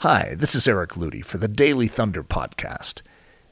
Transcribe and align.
Hi, 0.00 0.34
this 0.34 0.54
is 0.54 0.66
Eric 0.66 0.92
Ludy 0.92 1.22
for 1.22 1.36
the 1.36 1.46
Daily 1.46 1.86
Thunder 1.86 2.24
Podcast. 2.24 3.02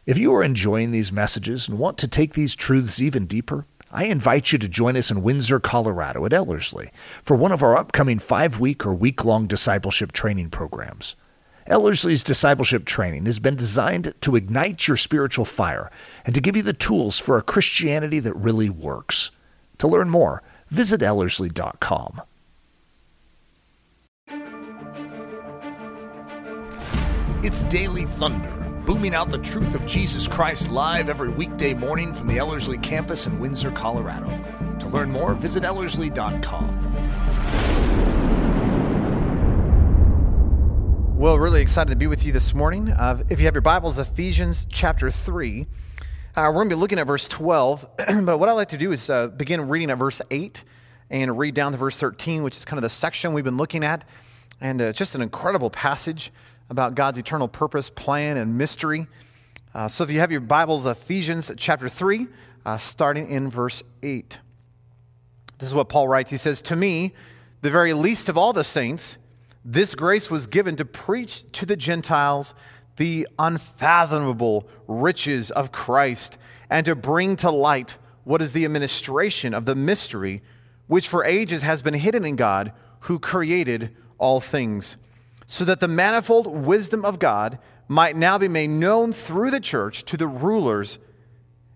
If 0.07 0.17
you 0.17 0.35
are 0.35 0.43
enjoying 0.43 0.93
these 0.93 1.13
messages 1.13 1.69
and 1.69 1.79
want 1.79 1.99
to 1.99 2.09
take 2.09 2.33
these 2.33 2.55
truths 2.55 3.03
even 3.03 3.27
deeper, 3.27 3.67
I 3.91 4.05
invite 4.05 4.51
you 4.51 4.59
to 4.61 4.67
join 4.67 4.97
us 4.97 5.11
in 5.11 5.23
Windsor, 5.23 5.61
Colorado 5.61 6.25
at 6.25 6.33
Ellerslie 6.33 6.91
for 7.23 7.37
one 7.37 7.53
of 7.53 7.63
our 7.63 7.77
upcoming 7.77 8.19
five 8.19 8.59
week 8.59 8.87
or 8.87 8.95
week 8.95 9.27
long 9.27 9.47
discipleship 9.47 10.13
training 10.13 10.49
programs. 10.49 11.17
Ellerslie's 11.67 12.23
discipleship 12.25 12.87
training 12.87 13.27
has 13.27 13.39
been 13.39 13.55
designed 13.55 14.15
to 14.23 14.35
ignite 14.35 14.89
your 14.89 14.97
spiritual 14.97 15.45
fire 15.45 15.91
and 16.25 16.35
to 16.35 16.41
give 16.41 16.57
you 16.57 16.63
the 16.63 16.73
tools 16.73 17.19
for 17.19 17.37
a 17.37 17.43
Christianity 17.43 18.21
that 18.21 18.33
really 18.35 18.71
works. 18.71 19.33
To 19.77 19.87
learn 19.87 20.09
more, 20.09 20.43
visit 20.71 21.03
Ellerslie.com. 21.03 22.23
It's 27.41 27.63
Daily 27.63 28.05
Thunder, 28.05 28.51
booming 28.85 29.15
out 29.15 29.31
the 29.31 29.39
truth 29.39 29.77
of 29.77 29.87
Jesus 29.87 30.27
Christ 30.27 30.73
live 30.73 31.09
every 31.09 31.29
weekday 31.29 31.73
morning 31.73 32.13
from 32.13 32.27
the 32.27 32.37
Ellerslie 32.37 32.79
campus 32.79 33.29
in 33.29 33.39
Windsor, 33.39 33.71
Colorado. 33.71 34.29
To 34.81 34.89
learn 34.89 35.13
more, 35.13 35.35
visit 35.35 35.63
Ellerslie.com. 35.63 36.67
Well, 41.17 41.39
really 41.39 41.63
excited 41.63 41.91
to 41.91 41.97
be 41.97 42.09
with 42.09 42.25
you 42.25 42.33
this 42.33 42.55
morning. 42.55 42.91
Uh, 42.91 43.23
if 43.29 43.39
you 43.39 43.45
have 43.45 43.55
your 43.55 43.63
Bibles, 43.63 43.99
Ephesians 43.99 44.67
chapter 44.69 45.09
3. 45.09 45.61
Uh, 45.61 45.67
we're 46.35 46.55
going 46.55 46.71
to 46.71 46.75
be 46.75 46.81
looking 46.81 46.99
at 46.99 47.07
verse 47.07 47.29
12, 47.29 47.89
but 48.25 48.39
what 48.39 48.49
I 48.49 48.53
like 48.53 48.71
to 48.71 48.79
do 48.79 48.91
is 48.91 49.09
uh, 49.09 49.29
begin 49.29 49.69
reading 49.69 49.93
at 49.93 49.99
verse 49.99 50.21
8 50.33 50.65
and 51.09 51.39
read 51.39 51.55
down 51.55 51.71
to 51.71 51.79
verse 51.79 51.99
13, 51.99 52.43
which 52.43 52.57
is 52.57 52.65
kind 52.65 52.79
of 52.79 52.83
the 52.83 52.89
section 52.89 53.33
we've 53.33 53.45
been 53.45 53.57
looking 53.57 53.85
at. 53.85 54.03
And 54.61 54.83
uh, 54.83 54.93
just 54.93 55.15
an 55.15 55.23
incredible 55.23 55.71
passage 55.71 56.33
about 56.71 56.95
God's 56.95 57.19
eternal 57.19 57.49
purpose, 57.49 57.91
plan, 57.91 58.37
and 58.37 58.59
mystery. 58.59 59.07
Uh, 59.75 59.89
so 59.89 60.05
if 60.05 60.11
you 60.11 60.21
have 60.21 60.33
your 60.33 60.41
Bibles, 60.41 60.87
Ephesians 60.87 61.51
chapter 61.57 61.89
3, 61.89 62.27
uh, 62.67 62.79
starting 62.79 63.31
in 63.31 63.49
verse 63.49 63.83
8. 64.03 64.39
This 65.59 65.69
is 65.69 65.75
what 65.75 65.89
Paul 65.89 66.09
writes. 66.09 66.31
He 66.31 66.37
says, 66.37 66.63
To 66.63 66.77
me, 66.77 67.15
the 67.63 67.71
very 67.71 67.93
least 67.93 68.29
of 68.29 68.39
all 68.39 68.53
the 68.53 68.65
saints, 68.65 69.19
this 69.65 69.95
grace 69.95 70.31
was 70.31 70.47
given 70.47 70.77
to 70.77 70.85
preach 70.85 71.45
to 71.53 71.67
the 71.67 71.77
Gentiles 71.77 72.55
the 72.97 73.29
unfathomable 73.39 74.69
riches 74.87 75.51
of 75.51 75.73
Christ 75.73 76.39
and 76.71 76.85
to 76.87 76.95
bring 76.95 77.37
to 77.37 77.51
light 77.51 77.99
what 78.25 78.43
is 78.43 78.53
the 78.53 78.65
administration 78.65 79.55
of 79.55 79.65
the 79.65 79.75
mystery 79.75 80.43
which 80.87 81.09
for 81.09 81.25
ages 81.25 81.63
has 81.63 81.83
been 81.83 81.95
hidden 81.95 82.25
in 82.25 82.37
God 82.37 82.73
who 83.01 83.19
created 83.19 83.95
all 84.19 84.41
things 84.41 84.97
so 85.49 85.65
that 85.65 85.81
the 85.81 85.89
manifold 85.89 86.47
wisdom 86.47 87.05
of 87.05 87.19
God 87.19 87.59
might 87.89 88.15
now 88.15 88.37
be 88.37 88.49
made 88.49 88.69
known 88.69 89.13
through 89.13 89.51
the 89.51 89.59
church 89.59 90.05
to 90.05 90.17
the 90.17 90.27
rulers 90.27 90.99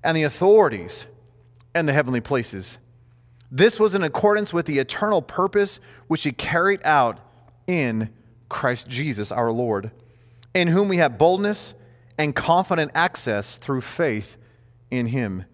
and 0.05 0.15
the 0.17 0.23
authorities 0.23 1.07
and 1.75 1.89
the 1.89 1.93
heavenly 1.93 2.21
places. 2.21 2.77
This 3.51 3.81
was 3.81 3.95
in 3.95 4.03
accordance 4.03 4.53
with 4.53 4.67
the 4.67 4.79
eternal 4.79 5.23
purpose 5.23 5.81
which 6.07 6.23
he 6.23 6.33
carried 6.33 6.83
out 6.85 7.19
in 7.67 8.11
Christ 8.51 8.89
Jesus 8.89 9.33
our 9.33 9.51
Lord, 9.51 9.91
in 10.55 10.69
whom 10.69 10.89
we 10.89 10.99
have 10.99 11.17
boldness 11.17 11.75
and 12.19 12.37
confident 12.37 12.93
access 12.95 13.57
through 13.57 13.81
faith 13.81 14.37
in 14.91 15.07
him. 15.07 15.47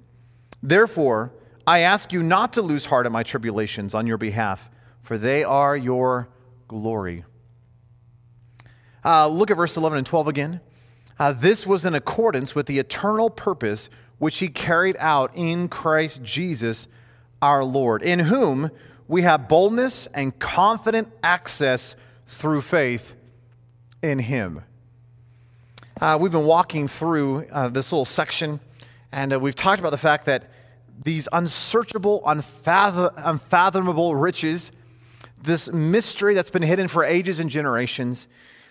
Therefore, 0.60 1.32
I 1.69 1.80
ask 1.80 2.12
you 2.12 2.25
not 2.25 2.55
to 2.55 2.62
lose 2.62 2.86
heart 2.86 3.06
at 3.06 3.12
my 3.12 3.22
tribulations 3.22 3.94
on 3.94 4.08
your 4.08 4.19
behalf, 4.19 4.69
for 5.03 5.16
they 5.16 5.44
are 5.44 5.77
your 5.77 6.28
glory. 6.66 7.25
Uh, 9.09 9.27
look 9.27 9.51
at 9.51 9.56
verse 9.56 9.75
11 9.75 9.97
and 9.97 10.06
12 10.06 10.28
again. 10.28 10.61
Uh, 11.19 11.33
this 11.33 11.67
was 11.67 11.87
in 11.87 11.95
accordance 11.95 12.55
with 12.55 12.67
the 12.67 12.78
eternal 12.78 13.31
purpose 13.31 13.89
which 14.19 14.39
he 14.39 14.48
carried 14.48 14.97
out 14.98 15.31
in 15.34 15.67
Christ 15.67 16.23
Jesus 16.23 16.88
our 17.41 17.65
Lord, 17.65 18.03
in 18.03 18.19
whom 18.19 18.71
we 19.06 19.22
have 19.22 19.49
boldness 19.49 20.09
and 20.09 20.38
confident 20.38 21.09
access 21.22 21.97
through 22.27 22.60
faith 22.60 23.15
in 24.03 24.19
him. 24.19 24.62
Uh, 25.99 26.19
we've 26.21 26.32
been 26.32 26.44
walking 26.44 26.87
through 26.87 27.47
uh, 27.50 27.69
this 27.71 27.91
little 27.91 28.05
section, 28.05 28.61
and 29.11 29.32
uh, 29.32 29.41
we've 29.41 29.55
talked 29.55 29.81
about 29.81 29.91
the 29.91 29.97
fact 29.97 30.27
that 30.27 30.50
these 31.03 31.31
unsearchable, 31.32 32.21
unfathom- 32.27 33.15
unfathomable 33.16 34.15
riches, 34.16 34.71
this 35.43 35.72
mystery 35.72 36.34
that's 36.34 36.50
been 36.50 36.62
hidden 36.62 36.88
for 36.88 37.05
ages 37.05 37.41
and 37.41 37.49
generations, 37.49 38.28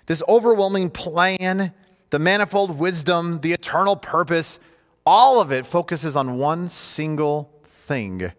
this 0.07 0.23
overwhelming 0.27 0.89
plan, 0.89 1.73
the 2.09 2.19
manifold 2.19 2.77
wisdom, 2.79 3.41
the 3.41 3.53
eternal 3.53 3.95
purpose, 3.95 4.59
all 5.05 5.39
of 5.39 5.51
it 5.51 5.65
focuses 5.65 6.15
on 6.15 6.37
one 6.37 6.67
single 6.67 7.51
thing 7.63 8.31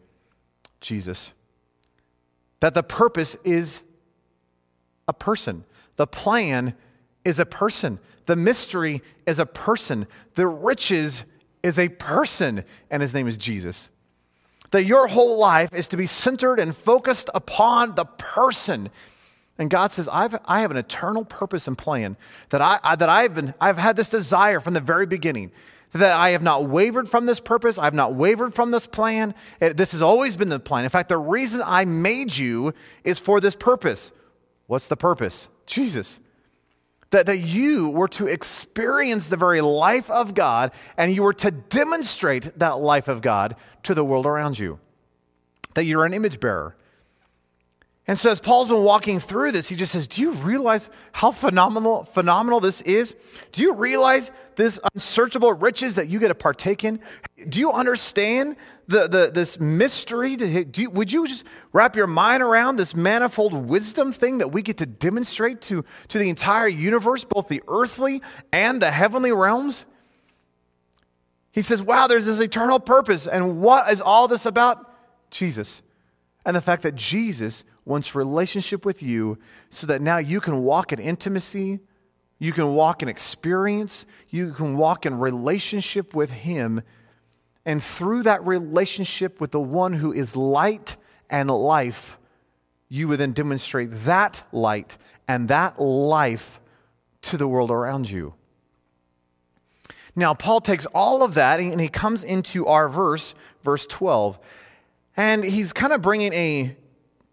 Jesus. 0.81 1.33
That 2.61 2.75
the 2.75 2.83
purpose 2.83 3.37
is 3.45 3.83
a 5.07 5.13
person, 5.13 5.65
the 5.97 6.07
plan 6.07 6.75
is 7.25 7.39
a 7.39 7.47
person, 7.47 7.99
the 8.27 8.37
mystery 8.37 9.03
is 9.27 9.39
a 9.39 9.47
person, 9.47 10.07
the 10.35 10.47
riches 10.47 11.25
is 11.63 11.79
a 11.79 11.89
person, 11.89 12.65
and 12.91 13.03
his 13.03 13.15
name 13.15 13.29
is 13.29 13.37
Jesus. 13.37 13.91
That 14.71 14.85
your 14.85 15.09
whole 15.09 15.39
life 15.39 15.73
is 15.73 15.89
to 15.89 15.97
be 15.97 16.07
centered 16.07 16.61
and 16.61 16.77
focused 16.77 17.31
upon 17.35 17.95
the 17.95 18.05
person 18.05 18.91
and 19.59 19.69
God 19.69 19.91
says, 19.91 20.09
I've, 20.09 20.39
I 20.45 20.61
have 20.61 20.71
an 20.71 20.77
eternal 20.77 21.25
purpose 21.25 21.67
and 21.67 21.77
plan 21.77 22.17
that, 22.51 22.63
I, 22.63 22.79
I, 22.83 22.97
that 22.97 23.09
I've, 23.09 23.35
been, 23.35 23.55
I've 23.61 23.77
had 23.77 23.97
this 23.97 24.09
desire 24.09 24.61
from 24.61 24.75
the 24.75 24.81
very 24.81 25.05
beginning, 25.05 25.51
that 25.93 26.13
I 26.13 26.31
have 26.31 26.43
not 26.43 26.69
wavered 26.69 27.09
from 27.09 27.27
this 27.27 27.41
purpose. 27.41 27.77
I've 27.77 27.95
not 27.95 28.15
wavered 28.15 28.55
from 28.55 28.71
this 28.71 28.87
plan. 28.87 29.35
It, 29.61 29.77
this 29.77 29.93
has 29.93 30.03
always 30.03 30.37
been 30.37 30.49
the 30.49 30.61
plan. 30.61 30.85
In 30.85 30.91
fact, 30.91 31.09
the 31.09 31.19
reason 31.19 31.61
I 31.65 31.87
made 31.87 32.37
you 32.37 32.73
is 33.03 33.19
for 33.19 33.41
this 33.41 33.57
purpose. 33.57 34.13
What's 34.67 34.87
the 34.87 34.97
purpose? 34.97 35.49
Jesus. 35.67 36.21
That, 37.11 37.27
that 37.27 37.39
you 37.39 37.91
were 37.91 38.09
to 38.09 38.27
experience 38.27 39.29
the 39.29 39.39
very 39.39 39.63
life 39.63 40.11
of 40.11 40.35
God 40.35 40.73
and 40.99 41.13
you 41.13 41.23
were 41.23 41.33
to 41.35 41.51
demonstrate 41.51 42.59
that 42.59 42.79
life 42.79 43.09
of 43.09 43.23
God 43.23 43.57
to 43.85 43.95
the 43.95 44.05
world 44.05 44.27
around 44.27 44.59
you. 44.59 44.79
That 45.73 45.85
you're 45.85 46.05
an 46.05 46.13
image 46.13 46.39
bearer 46.39 46.77
and 48.09 48.19
so 48.19 48.31
as 48.31 48.41
Paul's 48.41 48.69
been 48.69 48.83
walking 48.83 49.21
through 49.21 49.53
this, 49.53 49.69
he 49.69 49.77
just 49.77 49.93
says, 49.93 50.09
Do 50.09 50.23
you 50.23 50.33
realize 50.33 50.89
how 51.13 51.31
phenomenal, 51.31 52.05
phenomenal 52.05 52.59
this 52.59 52.81
is? 52.81 53.15
Do 53.53 53.61
you 53.61 53.75
realize 53.75 54.31
this 54.57 54.81
unsearchable 54.95 55.53
riches 55.53 55.97
that 55.97 56.09
you 56.09 56.19
get 56.19 56.29
to 56.29 56.35
partake 56.35 56.85
in? 56.85 57.01
Do 57.51 57.61
you 57.61 57.71
understand 57.71 58.57
the, 58.87 59.09
the, 59.09 59.31
this 59.31 59.61
mystery? 59.61 60.39
You, 60.75 60.89
would 60.89 61.13
you 61.13 61.27
just 61.27 61.45
wrap 61.75 61.97
your 61.97 62.07
mind 62.07 62.43
around 62.43 62.77
this 62.77 62.97
manifold 62.97 63.53
wisdom 63.53 64.11
thing 64.11 64.39
that 64.39 64.53
we 64.53 64.63
get 64.63 64.79
to 64.79 64.87
demonstrate 64.87 65.61
to, 65.63 65.85
to 66.09 66.19
the 66.19 66.31
entire 66.31 66.67
universe, 66.67 67.25
both 67.25 67.49
the 67.49 67.63
earthly 67.69 68.23
and 68.51 68.81
the 68.81 68.91
heavenly 68.91 69.33
realms? 69.33 69.85
He 71.53 71.61
says, 71.61 71.83
Wow, 71.83 72.07
there's 72.07 72.25
this 72.25 72.41
eternal 72.41 72.81
purpose. 72.81 73.27
And 73.27 73.61
what 73.61 73.93
is 73.93 74.01
all 74.01 74.29
this 74.29 74.47
about? 74.47 74.91
Jesus. 75.31 75.83
And 76.47 76.57
the 76.57 76.63
fact 76.63 76.85
that 76.85 76.95
Jesus 76.95 77.65
wants 77.89 78.15
relationship 78.15 78.85
with 78.85 79.03
you 79.03 79.39
so 79.71 79.87
that 79.87 80.03
now 80.03 80.19
you 80.19 80.41
can 80.41 80.63
walk 80.63 80.93
in 80.93 80.99
intimacy, 80.99 81.81
you 82.39 82.53
can 82.53 82.75
walk 82.75 83.03
in 83.03 83.09
experience, 83.09 84.07
you 84.29 84.53
can 84.53 84.77
walk 84.77 85.07
in 85.07 85.19
relationship 85.19 86.15
with 86.15 86.31
Him. 86.31 86.83
And 87.65 87.83
through 87.83 88.25
that 88.25 88.47
relationship 88.47 89.41
with 89.41 89.51
the 89.51 89.61
one 89.61 89.95
who 89.95 90.13
is 90.13 90.37
light 90.37 90.97
and 91.29 91.51
life, 91.51 92.19
you 92.89 93.09
would 93.09 93.21
then 93.21 93.33
demonstrate 93.33 93.89
that 94.05 94.43
light 94.53 94.97
and 95.27 95.49
that 95.49 95.81
life 95.81 96.61
to 97.23 97.37
the 97.37 97.49
world 97.49 97.71
around 97.71 98.09
you. 98.09 98.35
Now, 100.15 100.35
Paul 100.35 100.61
takes 100.61 100.87
all 100.87 101.23
of 101.23 101.35
that 101.35 101.61
and 101.61 101.81
he 101.81 101.89
comes 101.89 102.25
into 102.25 102.67
our 102.67 102.89
verse, 102.89 103.35
verse 103.63 103.87
12, 103.87 104.39
and 105.17 105.45
he's 105.45 105.73
kind 105.73 105.93
of 105.93 106.03
bringing 106.03 106.33
a 106.33 106.77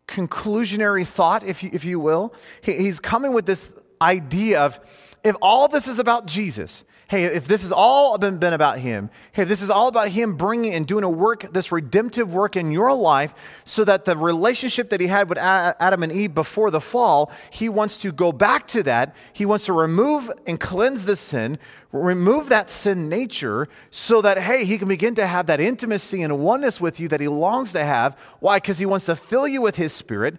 conclusionary 0.08 1.06
thought, 1.06 1.44
if 1.44 1.64
you, 1.64 1.70
if 1.74 1.86
you 1.86 2.00
will. 2.00 2.34
He, 2.62 2.74
he's 2.74 3.00
coming 3.00 3.34
with 3.34 3.46
this 3.46 3.72
idea 4.02 4.62
of 4.62 4.80
if 5.24 5.36
all 5.42 5.68
this 5.68 5.88
is 5.88 6.00
about 6.00 6.26
Jesus, 6.28 6.84
hey, 7.08 7.26
if 7.26 7.48
this 7.48 7.62
has 7.62 7.72
all 7.72 8.18
been, 8.18 8.38
been 8.38 8.54
about 8.54 8.80
Him, 8.80 9.10
hey, 9.32 9.44
if 9.44 9.48
this 9.48 9.62
is 9.62 9.70
all 9.70 9.88
about 9.88 10.10
Him 10.10 10.36
bringing 10.36 10.74
and 10.74 10.88
doing 10.88 11.04
a 11.04 11.10
work, 11.10 11.54
this 11.54 11.72
redemptive 11.72 12.34
work 12.34 12.56
in 12.56 12.72
your 12.72 12.94
life, 12.94 13.34
so 13.66 13.84
that 13.84 14.06
the 14.06 14.18
relationship 14.18 14.90
that 14.90 15.00
He 15.00 15.08
had 15.08 15.30
with 15.30 15.38
Adam 15.38 16.04
and 16.04 16.12
Eve 16.12 16.34
before 16.34 16.72
the 16.72 16.82
fall, 16.82 17.32
He 17.50 17.70
wants 17.70 17.98
to 18.02 18.12
go 18.12 18.32
back 18.32 18.68
to 18.70 18.84
that. 18.84 19.16
He 19.34 19.46
wants 19.46 19.66
to 19.66 19.74
remove 19.74 20.32
and 20.48 20.60
cleanse 20.60 21.06
the 21.06 21.16
sin, 21.16 21.60
remove 21.92 22.50
that 22.50 22.70
sin 22.70 23.08
nature, 23.08 23.70
so 23.92 24.22
that, 24.22 24.40
hey, 24.40 24.66
He 24.66 24.78
can 24.78 24.88
begin 24.88 25.16
to 25.16 25.28
have 25.28 25.46
that 25.48 25.60
intimacy 25.60 26.24
and 26.24 26.40
oneness 26.40 26.82
with 26.82 27.00
you 27.00 27.08
that 27.10 27.22
He 27.22 27.28
longs 27.28 27.72
to 27.74 27.86
have. 27.86 28.18
Why? 28.40 28.58
Because 28.58 28.80
He 28.80 28.86
wants 28.86 29.06
to 29.06 29.16
fill 29.16 29.48
you 29.48 29.62
with 29.62 29.76
His 29.76 29.94
Spirit. 29.94 30.38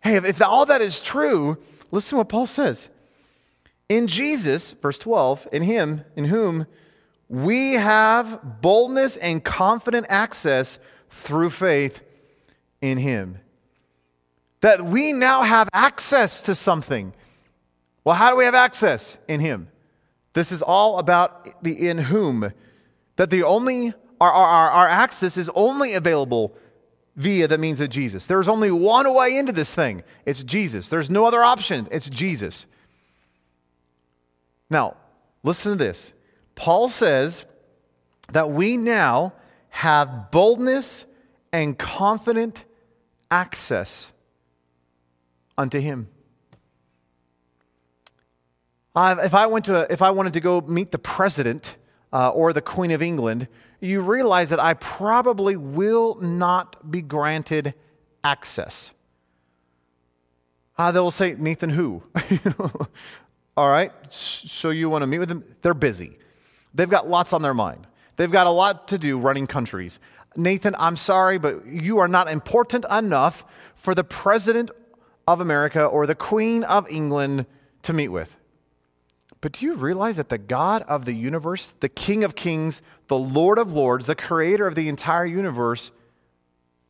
Hey, 0.00 0.16
if, 0.16 0.24
if 0.24 0.42
all 0.42 0.66
that 0.66 0.82
is 0.82 1.00
true, 1.00 1.56
listen 1.90 2.10
to 2.10 2.16
what 2.18 2.28
Paul 2.28 2.46
says. 2.46 2.90
In 3.92 4.06
Jesus, 4.06 4.72
verse 4.72 4.98
12, 4.98 5.48
in 5.52 5.62
him, 5.62 6.02
in 6.16 6.24
whom 6.24 6.66
we 7.28 7.74
have 7.74 8.62
boldness 8.62 9.18
and 9.18 9.44
confident 9.44 10.06
access 10.08 10.78
through 11.10 11.50
faith 11.50 12.00
in 12.80 12.96
him. 12.96 13.36
That 14.62 14.82
we 14.82 15.12
now 15.12 15.42
have 15.42 15.68
access 15.74 16.40
to 16.42 16.54
something. 16.54 17.12
Well, 18.02 18.14
how 18.14 18.30
do 18.30 18.36
we 18.38 18.46
have 18.46 18.54
access? 18.54 19.18
In 19.28 19.40
him. 19.40 19.68
This 20.32 20.52
is 20.52 20.62
all 20.62 20.98
about 20.98 21.62
the 21.62 21.86
in 21.86 21.98
whom. 21.98 22.50
That 23.16 23.28
the 23.28 23.42
only 23.42 23.92
our, 24.22 24.32
our, 24.32 24.70
our 24.70 24.88
access 24.88 25.36
is 25.36 25.50
only 25.54 25.92
available 25.92 26.56
via 27.16 27.46
the 27.46 27.58
means 27.58 27.82
of 27.82 27.90
Jesus. 27.90 28.24
There's 28.24 28.48
only 28.48 28.70
one 28.70 29.12
way 29.12 29.36
into 29.36 29.52
this 29.52 29.74
thing. 29.74 30.02
It's 30.24 30.42
Jesus. 30.42 30.88
There's 30.88 31.10
no 31.10 31.26
other 31.26 31.42
option. 31.42 31.88
It's 31.90 32.08
Jesus. 32.08 32.66
Now, 34.72 34.96
listen 35.42 35.72
to 35.72 35.84
this. 35.84 36.14
Paul 36.54 36.88
says 36.88 37.44
that 38.32 38.50
we 38.50 38.78
now 38.78 39.34
have 39.68 40.30
boldness 40.30 41.04
and 41.52 41.78
confident 41.78 42.64
access 43.30 44.10
unto 45.58 45.78
him. 45.78 46.08
Uh, 48.96 49.16
if 49.22 49.34
I 49.34 49.44
went 49.44 49.66
to, 49.66 49.92
if 49.92 50.00
I 50.00 50.10
wanted 50.10 50.32
to 50.32 50.40
go 50.40 50.62
meet 50.62 50.90
the 50.90 50.98
president 50.98 51.76
uh, 52.10 52.30
or 52.30 52.54
the 52.54 52.62
Queen 52.62 52.92
of 52.92 53.02
England, 53.02 53.48
you 53.78 54.00
realize 54.00 54.48
that 54.48 54.60
I 54.60 54.72
probably 54.72 55.54
will 55.54 56.14
not 56.14 56.90
be 56.90 57.02
granted 57.02 57.74
access. 58.24 58.90
Uh, 60.78 60.90
they 60.92 61.00
will 61.00 61.10
say, 61.10 61.34
Nathan, 61.38 61.68
who? 61.68 62.02
All 63.56 63.68
right, 63.68 63.92
so 64.10 64.70
you 64.70 64.88
want 64.88 65.02
to 65.02 65.06
meet 65.06 65.18
with 65.18 65.28
them? 65.28 65.44
They're 65.60 65.74
busy. 65.74 66.18
They've 66.74 66.88
got 66.88 67.08
lots 67.08 67.32
on 67.32 67.42
their 67.42 67.52
mind. 67.52 67.86
They've 68.16 68.30
got 68.30 68.46
a 68.46 68.50
lot 68.50 68.88
to 68.88 68.98
do 68.98 69.18
running 69.18 69.46
countries. 69.46 70.00
Nathan, 70.36 70.74
I'm 70.78 70.96
sorry, 70.96 71.38
but 71.38 71.66
you 71.66 71.98
are 71.98 72.08
not 72.08 72.30
important 72.30 72.86
enough 72.90 73.44
for 73.74 73.94
the 73.94 74.04
president 74.04 74.70
of 75.26 75.40
America 75.40 75.84
or 75.84 76.06
the 76.06 76.14
Queen 76.14 76.64
of 76.64 76.88
England 76.90 77.46
to 77.82 77.92
meet 77.92 78.08
with. 78.08 78.36
But 79.42 79.52
do 79.52 79.66
you 79.66 79.74
realize 79.74 80.16
that 80.16 80.28
the 80.28 80.38
God 80.38 80.82
of 80.82 81.04
the 81.04 81.12
universe, 81.12 81.74
the 81.80 81.88
King 81.88 82.24
of 82.24 82.34
kings, 82.34 82.80
the 83.08 83.18
Lord 83.18 83.58
of 83.58 83.72
lords, 83.72 84.06
the 84.06 84.14
creator 84.14 84.66
of 84.66 84.76
the 84.76 84.88
entire 84.88 85.26
universe, 85.26 85.90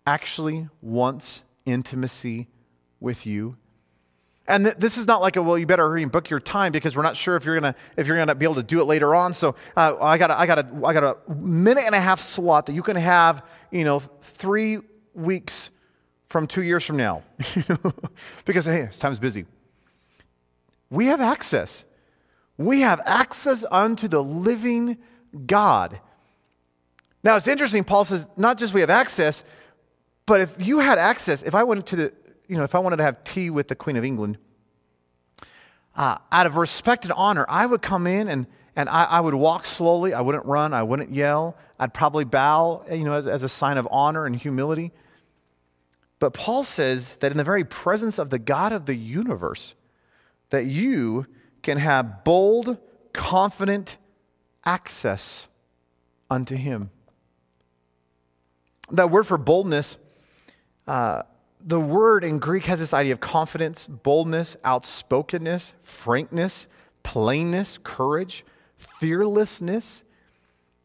actually 0.06 0.68
wants 0.80 1.42
intimacy 1.64 2.48
with 3.00 3.26
you? 3.26 3.56
And 4.52 4.66
th- 4.66 4.76
this 4.76 4.98
is 4.98 5.06
not 5.06 5.22
like 5.22 5.36
a 5.36 5.42
well, 5.42 5.56
you 5.56 5.64
better 5.64 5.88
hurry 5.88 6.02
and 6.02 6.12
book 6.12 6.28
your 6.28 6.38
time 6.38 6.72
because 6.72 6.94
we're 6.94 7.02
not 7.02 7.16
sure 7.16 7.36
if 7.36 7.46
you're 7.46 7.58
gonna 7.58 7.74
if 7.96 8.06
you're 8.06 8.18
gonna 8.18 8.34
be 8.34 8.44
able 8.44 8.56
to 8.56 8.62
do 8.62 8.82
it 8.82 8.84
later 8.84 9.14
on. 9.14 9.32
So 9.32 9.54
uh, 9.74 9.96
I 9.98 10.18
got 10.18 10.30
a, 10.30 10.38
I 10.38 10.44
got 10.44 10.58
a, 10.58 10.86
I 10.86 10.92
got 10.92 11.04
a 11.26 11.34
minute 11.34 11.84
and 11.86 11.94
a 11.94 12.00
half 12.00 12.20
slot 12.20 12.66
that 12.66 12.74
you 12.74 12.82
can 12.82 12.96
have, 12.96 13.42
you 13.70 13.84
know, 13.84 13.98
three 13.98 14.80
weeks 15.14 15.70
from 16.28 16.46
two 16.46 16.62
years 16.62 16.84
from 16.84 16.98
now, 16.98 17.22
because 18.44 18.66
hey, 18.66 18.90
time's 18.92 19.18
busy. 19.18 19.46
We 20.90 21.06
have 21.06 21.22
access. 21.22 21.86
We 22.58 22.82
have 22.82 23.00
access 23.06 23.64
unto 23.70 24.06
the 24.06 24.22
living 24.22 24.98
God. 25.46 25.98
Now 27.24 27.36
it's 27.36 27.48
interesting. 27.48 27.84
Paul 27.84 28.04
says 28.04 28.26
not 28.36 28.58
just 28.58 28.74
we 28.74 28.82
have 28.82 28.90
access, 28.90 29.44
but 30.26 30.42
if 30.42 30.66
you 30.66 30.80
had 30.80 30.98
access, 30.98 31.42
if 31.42 31.54
I 31.54 31.64
went 31.64 31.86
to 31.86 31.96
the 31.96 32.12
you 32.52 32.58
know, 32.58 32.64
if 32.64 32.74
I 32.74 32.80
wanted 32.80 32.96
to 32.96 33.02
have 33.02 33.24
tea 33.24 33.48
with 33.48 33.68
the 33.68 33.74
Queen 33.74 33.96
of 33.96 34.04
England, 34.04 34.36
uh, 35.96 36.18
out 36.30 36.44
of 36.44 36.56
respect 36.56 37.06
and 37.06 37.12
honor, 37.14 37.46
I 37.48 37.64
would 37.64 37.80
come 37.80 38.06
in 38.06 38.28
and, 38.28 38.46
and 38.76 38.90
I, 38.90 39.04
I, 39.04 39.20
would 39.20 39.32
walk 39.32 39.64
slowly. 39.64 40.12
I 40.12 40.20
wouldn't 40.20 40.44
run. 40.44 40.74
I 40.74 40.82
wouldn't 40.82 41.14
yell. 41.14 41.56
I'd 41.78 41.94
probably 41.94 42.26
bow, 42.26 42.84
you 42.92 43.04
know, 43.04 43.14
as, 43.14 43.26
as 43.26 43.42
a 43.42 43.48
sign 43.48 43.78
of 43.78 43.88
honor 43.90 44.26
and 44.26 44.36
humility. 44.36 44.92
But 46.18 46.34
Paul 46.34 46.62
says 46.62 47.16
that 47.20 47.30
in 47.30 47.38
the 47.38 47.44
very 47.44 47.64
presence 47.64 48.18
of 48.18 48.28
the 48.28 48.38
God 48.38 48.72
of 48.72 48.84
the 48.84 48.94
universe, 48.94 49.74
that 50.50 50.66
you 50.66 51.26
can 51.62 51.78
have 51.78 52.22
bold, 52.22 52.76
confident 53.14 53.96
access 54.62 55.48
unto 56.28 56.54
him. 56.54 56.90
That 58.90 59.10
word 59.10 59.26
for 59.26 59.38
boldness 59.38 59.96
uh, 60.86 61.22
the 61.64 61.80
word 61.80 62.24
in 62.24 62.38
Greek 62.38 62.64
has 62.66 62.80
this 62.80 62.92
idea 62.92 63.12
of 63.12 63.20
confidence, 63.20 63.86
boldness, 63.86 64.56
outspokenness, 64.64 65.74
frankness, 65.80 66.68
plainness, 67.02 67.78
courage, 67.82 68.44
fearlessness. 68.76 70.04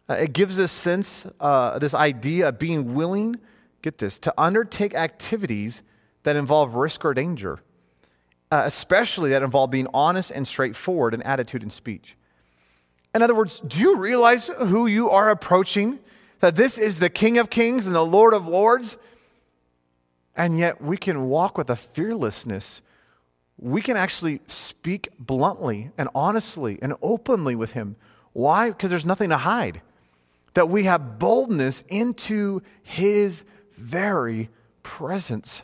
Uh, 0.09 0.13
it 0.13 0.33
gives 0.33 0.57
a 0.57 0.68
sense, 0.68 1.25
uh, 1.39 1.79
this 1.79 1.94
idea 1.94 2.50
of 2.50 2.59
being 2.59 2.94
willing, 2.94 3.38
get 3.81 3.97
this, 3.97 4.19
to 4.19 4.33
undertake 4.38 4.94
activities 4.94 5.81
that 6.24 6.35
involve 6.35 6.75
risk 6.75 7.03
or 7.03 7.13
danger, 7.13 7.59
uh, 8.51 8.63
especially 8.65 9.31
that 9.31 9.44
involve 9.44 9.71
being 9.71 9.88
honest 9.94 10.31
and 10.31 10.47
straightforward 10.47 11.13
in 11.13 11.21
attitude 11.24 11.62
and 11.62 11.71
speech. 11.71 12.15
In 13.15 13.21
other 13.21 13.35
words, 13.35 13.59
do 13.59 13.79
you 13.79 13.97
realize 13.97 14.47
who 14.47 14.88
you 14.88 15.09
are 15.09 15.29
approaching? 15.29 16.00
That 16.39 16.56
this 16.56 16.77
is 16.77 17.00
the 17.00 17.09
King 17.09 17.39
of 17.39 17.50
Kings 17.50 17.88
and 17.88 17.95
the 17.95 18.06
Lord 18.06 18.33
of 18.33 18.47
Lords? 18.47 18.97
And 20.38 20.60
yet 20.60 20.80
we 20.80 20.95
can 20.95 21.28
walk 21.28 21.57
with 21.57 21.69
a 21.72 21.75
fearlessness. 21.75 22.84
We 23.57 23.81
can 23.81 23.98
actually 23.98 24.39
speak 24.45 25.10
bluntly 25.19 25.89
and 25.98 26.07
honestly 26.13 26.78
and 26.81 26.94
openly 27.01 27.56
with 27.56 27.72
Him. 27.72 27.95
Why? 28.34 28.69
Because 28.69 28.92
there's 28.92 29.06
nothing 29.06 29.31
to 29.31 29.38
hide. 29.38 29.81
That 30.54 30.69
we 30.69 30.84
have 30.84 31.18
boldness 31.18 31.84
into 31.89 32.62
His 32.84 33.44
very 33.75 34.50
presence. 34.84 35.63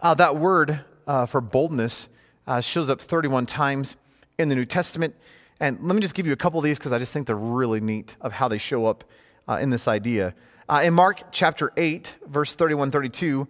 Uh, 0.00 0.14
that 0.14 0.36
word 0.36 0.84
uh, 1.06 1.26
for 1.26 1.40
boldness 1.40 2.08
uh, 2.46 2.60
shows 2.60 2.88
up 2.88 3.00
31 3.00 3.46
times 3.46 3.96
in 4.38 4.48
the 4.48 4.54
New 4.54 4.64
Testament. 4.64 5.16
And 5.58 5.78
let 5.82 5.94
me 5.94 6.00
just 6.00 6.14
give 6.14 6.26
you 6.26 6.32
a 6.32 6.36
couple 6.36 6.58
of 6.58 6.64
these 6.64 6.78
because 6.78 6.92
I 6.92 6.98
just 6.98 7.12
think 7.12 7.26
they're 7.26 7.36
really 7.36 7.80
neat 7.80 8.16
of 8.20 8.32
how 8.32 8.48
they 8.48 8.58
show 8.58 8.86
up 8.86 9.04
uh, 9.48 9.58
in 9.60 9.70
this 9.70 9.88
idea. 9.88 10.34
Uh, 10.68 10.82
in 10.84 10.94
Mark 10.94 11.30
chapter 11.30 11.72
8, 11.76 12.16
verse 12.26 12.54
31 12.54 12.90
32, 12.90 13.46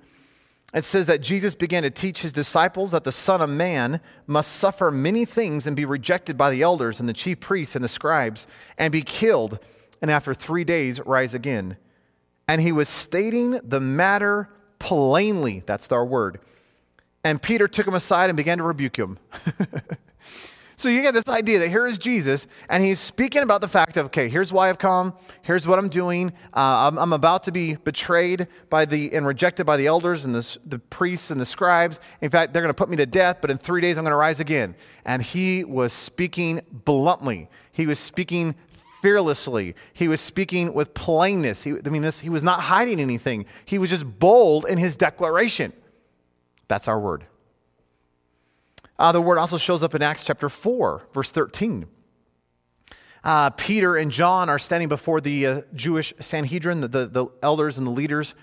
it 0.75 0.83
says 0.83 1.07
that 1.07 1.21
Jesus 1.21 1.55
began 1.55 1.85
to 1.85 1.91
teach 1.91 2.23
his 2.23 2.33
disciples 2.33 2.91
that 2.91 3.05
the 3.05 3.13
Son 3.13 3.41
of 3.41 3.49
Man 3.49 4.01
must 4.27 4.53
suffer 4.53 4.91
many 4.91 5.25
things 5.25 5.69
and 5.69 5.77
be 5.77 5.85
rejected 5.85 6.37
by 6.37 6.51
the 6.51 6.63
elders 6.63 6.99
and 6.99 7.09
the 7.09 7.13
chief 7.13 7.39
priests 7.39 7.77
and 7.77 7.85
the 7.85 7.89
scribes 7.89 8.49
and 8.77 8.91
be 8.91 9.03
killed, 9.03 9.61
and 10.03 10.11
after 10.11 10.35
three 10.35 10.65
days 10.65 11.01
rise 11.01 11.33
again. 11.33 11.77
And 12.49 12.61
he 12.61 12.73
was 12.73 12.89
stating 12.89 13.53
the 13.63 13.81
matter 13.81 14.51
plainly. 14.81 15.63
That's 15.65 15.91
our 15.93 16.05
word. 16.05 16.41
And 17.23 17.41
Peter 17.41 17.69
took 17.69 17.87
him 17.87 17.95
aside 17.95 18.29
and 18.29 18.37
began 18.37 18.59
to 18.59 18.65
rebuke 18.65 18.99
him. 18.99 19.19
So 20.85 20.91
you 20.91 21.01
get 21.01 21.15
this 21.15 21.29
idea 21.29 21.61
that 21.61 21.71
here 21.71 21.87
is 21.87 21.97
Jesus, 21.97 22.47
and 22.69 22.83
he's 22.83 23.01
speaking 23.01 23.43
about 23.43 23.63
the 23.63 23.69
fact 23.69 23.97
of, 23.97 24.05
okay, 24.05 24.29
here's 24.29 24.53
why 24.53 24.69
I've 24.69 24.77
come, 24.77 25.15
here's 25.41 25.67
what 25.67 25.79
I'm 25.79 25.89
doing. 25.89 26.29
Uh, 26.53 26.91
I'm, 26.91 26.99
I'm, 26.99 27.15
about 27.15 27.45
to 27.45 27.53
be 27.53 27.77
betrayed 27.77 28.49
by 28.69 28.85
the 28.85 29.11
and 29.15 29.27
rejected 29.27 29.65
by 29.65 29.79
the 29.79 29.87
elders 29.87 30.27
and 30.27 30.35
the, 30.35 30.59
the 30.67 30.79
priests 30.79 31.31
and 31.31 31.41
the 31.41 31.47
scribes. 31.47 32.01
In 32.21 32.29
fact, 32.29 32.53
they're 32.53 32.61
going 32.61 32.69
to 32.69 32.77
put 32.77 32.91
me 32.91 32.99
to 32.99 33.07
death, 33.07 33.39
but 33.41 33.51
in 33.51 33.57
three 33.57 33.81
days 33.81 33.97
I'm 33.97 34.05
going 34.05 34.13
to 34.13 34.17
rise 34.17 34.41
again. 34.41 34.75
And 35.07 35.23
he 35.23 35.65
was 35.65 35.95
speaking 35.95 36.61
bluntly. 36.71 37.49
He 37.73 37.87
was 37.87 37.99
speaking 37.99 38.55
fearlessly. 39.01 39.75
He 39.95 40.07
was 40.07 40.21
speaking 40.21 40.75
with 40.75 40.93
plainness. 40.93 41.63
He, 41.63 41.73
I 41.83 41.89
mean, 41.89 42.03
this, 42.03 42.21
he 42.21 42.29
was 42.29 42.43
not 42.43 42.61
hiding 42.61 43.01
anything. 43.01 43.47
He 43.65 43.79
was 43.79 43.89
just 43.89 44.05
bold 44.19 44.67
in 44.67 44.77
his 44.77 44.99
declaration. 44.99 45.73
That's 46.69 46.89
our 46.89 47.01
word. 47.01 47.25
Uh, 48.99 49.13
the 49.13 49.21
word 49.21 49.39
also 49.39 49.57
shows 49.57 49.83
up 49.83 49.95
in 49.95 50.03
Acts 50.03 50.23
chapter 50.25 50.49
4, 50.49 51.09
verse 51.13 51.33
13. 51.33 51.87
Uh, 53.25 53.51
Peter 53.51 53.97
and 53.97 54.11
John 54.11 54.49
are 54.49 54.59
standing 54.59 54.89
before 54.89 55.21
the 55.21 55.47
uh, 55.47 55.63
Jewish 55.75 56.13
Sanhedrin, 56.21 56.81
the, 56.81 56.89
the, 56.89 57.07
the, 57.07 57.27
elders 57.43 57.79
and 57.79 57.87
the 57.87 57.91
leaders 57.91 58.35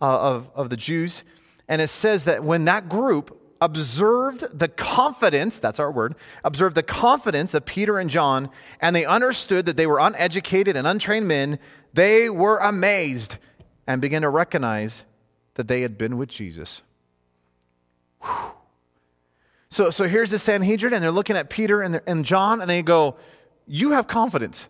uh, 0.00 0.18
of, 0.18 0.50
of 0.54 0.70
the 0.70 0.76
Jews. 0.76 1.22
And 1.68 1.80
it 1.82 1.88
says 1.88 2.24
that 2.24 2.42
when 2.42 2.64
that 2.64 2.88
group 2.88 3.36
observed 3.60 4.58
the 4.58 4.68
confidence, 4.68 5.60
that's 5.60 5.78
our 5.78 5.92
word, 5.92 6.14
observed 6.42 6.74
the 6.74 6.82
confidence 6.82 7.52
of 7.52 7.66
Peter 7.66 7.98
and 7.98 8.08
John, 8.08 8.48
and 8.80 8.96
they 8.96 9.04
understood 9.04 9.66
that 9.66 9.76
they 9.76 9.86
were 9.86 9.98
uneducated 9.98 10.74
and 10.74 10.86
untrained 10.86 11.28
men, 11.28 11.58
they 11.92 12.30
were 12.30 12.58
amazed 12.58 13.36
and 13.86 14.00
began 14.00 14.22
to 14.22 14.30
recognize 14.30 15.04
that 15.54 15.68
they 15.68 15.82
had 15.82 15.98
been 15.98 16.16
with 16.16 16.30
Jesus. 16.30 16.80
Whew. 18.22 18.52
So, 19.70 19.90
so 19.90 20.06
here's 20.06 20.30
the 20.30 20.38
Sanhedrin, 20.38 20.92
and 20.92 21.02
they're 21.02 21.12
looking 21.12 21.36
at 21.36 21.48
Peter 21.48 21.80
and, 21.82 22.00
and 22.06 22.24
John, 22.24 22.60
and 22.60 22.68
they 22.68 22.82
go, 22.82 23.16
You 23.66 23.92
have 23.92 24.06
confidence. 24.08 24.68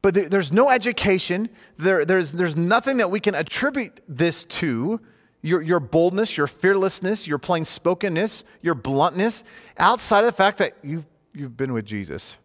But 0.00 0.14
there, 0.14 0.28
there's 0.28 0.52
no 0.52 0.70
education. 0.70 1.48
There, 1.76 2.04
there's, 2.04 2.32
there's 2.32 2.56
nothing 2.56 2.96
that 2.96 3.10
we 3.10 3.20
can 3.20 3.34
attribute 3.34 4.00
this 4.08 4.44
to. 4.44 5.00
your, 5.42 5.60
your 5.60 5.80
boldness, 5.80 6.36
your 6.36 6.46
fearlessness, 6.46 7.26
your 7.26 7.38
plain 7.38 7.64
spokenness, 7.64 8.44
your 8.62 8.74
bluntness, 8.74 9.44
outside 9.76 10.20
of 10.20 10.26
the 10.26 10.32
fact 10.32 10.58
that 10.58 10.76
you've, 10.82 11.04
you've 11.34 11.56
been 11.56 11.72
with 11.72 11.84
Jesus. 11.84 12.36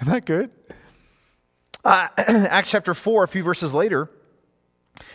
Isn't 0.00 0.12
that 0.12 0.24
good? 0.24 0.50
Uh, 1.84 2.08
Acts 2.18 2.70
chapter 2.70 2.94
4, 2.94 3.24
a 3.24 3.28
few 3.28 3.44
verses 3.44 3.74
later, 3.74 4.10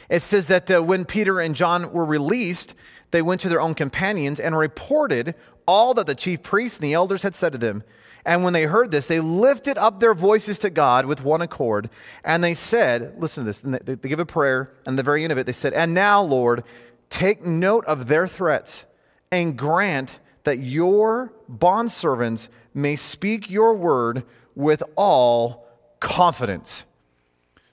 it 0.09 0.21
says 0.21 0.47
that 0.47 0.69
uh, 0.69 0.81
when 0.81 1.03
Peter 1.03 1.39
and 1.39 1.55
John 1.55 1.91
were 1.91 2.05
released, 2.05 2.73
they 3.11 3.21
went 3.21 3.41
to 3.41 3.49
their 3.49 3.61
own 3.61 3.73
companions 3.73 4.39
and 4.39 4.57
reported 4.57 5.35
all 5.67 5.93
that 5.95 6.07
the 6.07 6.15
chief 6.15 6.41
priests 6.41 6.79
and 6.79 6.85
the 6.85 6.93
elders 6.93 7.21
had 7.21 7.35
said 7.35 7.51
to 7.51 7.57
them. 7.57 7.83
And 8.25 8.43
when 8.43 8.53
they 8.53 8.63
heard 8.63 8.91
this, 8.91 9.07
they 9.07 9.19
lifted 9.19 9.77
up 9.77 9.99
their 9.99 10.13
voices 10.13 10.59
to 10.59 10.69
God 10.69 11.05
with 11.05 11.23
one 11.23 11.41
accord. 11.41 11.89
And 12.23 12.43
they 12.43 12.53
said, 12.53 13.15
Listen 13.19 13.43
to 13.43 13.49
this. 13.49 13.61
They, 13.61 13.95
they 13.95 14.09
give 14.09 14.19
a 14.19 14.25
prayer. 14.25 14.73
And 14.85 14.95
at 14.95 14.97
the 14.97 15.03
very 15.03 15.23
end 15.23 15.31
of 15.31 15.37
it, 15.37 15.45
they 15.45 15.53
said, 15.53 15.73
And 15.73 15.93
now, 15.93 16.21
Lord, 16.21 16.63
take 17.09 17.45
note 17.45 17.85
of 17.85 18.07
their 18.07 18.27
threats 18.27 18.85
and 19.31 19.57
grant 19.57 20.19
that 20.43 20.59
your 20.59 21.33
bondservants 21.49 22.49
may 22.73 22.95
speak 22.95 23.49
your 23.49 23.73
word 23.73 24.23
with 24.55 24.83
all 24.95 25.67
confidence. 25.99 26.83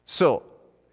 So 0.07 0.43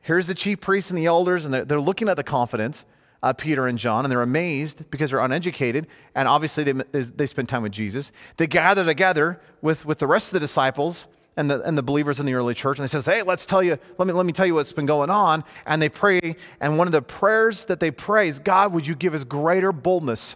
here's 0.01 0.27
the 0.27 0.35
chief 0.35 0.59
priests 0.59 0.89
and 0.89 0.97
the 0.97 1.05
elders, 1.05 1.45
and 1.45 1.53
they're, 1.53 1.65
they're 1.65 1.81
looking 1.81 2.09
at 2.09 2.17
the 2.17 2.23
confidence 2.23 2.85
uh, 3.23 3.33
Peter 3.33 3.67
and 3.67 3.77
John, 3.77 4.05
and 4.05 4.11
they're 4.11 4.21
amazed 4.21 4.89
because 4.89 5.11
they're 5.11 5.19
uneducated, 5.19 5.87
and 6.15 6.27
obviously 6.27 6.63
they, 6.63 7.01
they 7.01 7.25
spend 7.25 7.49
time 7.49 7.63
with 7.63 7.71
Jesus. 7.71 8.11
They 8.37 8.47
gather 8.47 8.83
together 8.83 9.39
with, 9.61 9.85
with 9.85 9.99
the 9.99 10.07
rest 10.07 10.27
of 10.27 10.33
the 10.33 10.39
disciples 10.39 11.07
and 11.37 11.49
the, 11.49 11.61
and 11.61 11.77
the 11.77 11.83
believers 11.83 12.19
in 12.19 12.25
the 12.25 12.33
early 12.33 12.53
church, 12.53 12.79
and 12.79 12.83
they 12.83 12.91
says, 12.91 13.05
hey, 13.05 13.21
let's 13.21 13.45
tell 13.45 13.61
you, 13.61 13.77
let 13.97 14.07
me, 14.07 14.13
let 14.13 14.25
me 14.25 14.33
tell 14.33 14.45
you 14.45 14.55
what's 14.55 14.73
been 14.73 14.85
going 14.85 15.09
on. 15.09 15.43
And 15.65 15.81
they 15.81 15.89
pray, 15.89 16.35
and 16.59 16.77
one 16.77 16.87
of 16.87 16.91
the 16.91 17.01
prayers 17.01 17.65
that 17.65 17.79
they 17.79 17.91
pray 17.91 18.27
is, 18.27 18.39
God, 18.39 18.73
would 18.73 18.87
you 18.87 18.95
give 18.95 19.13
us 19.13 19.23
greater 19.23 19.71
boldness? 19.71 20.35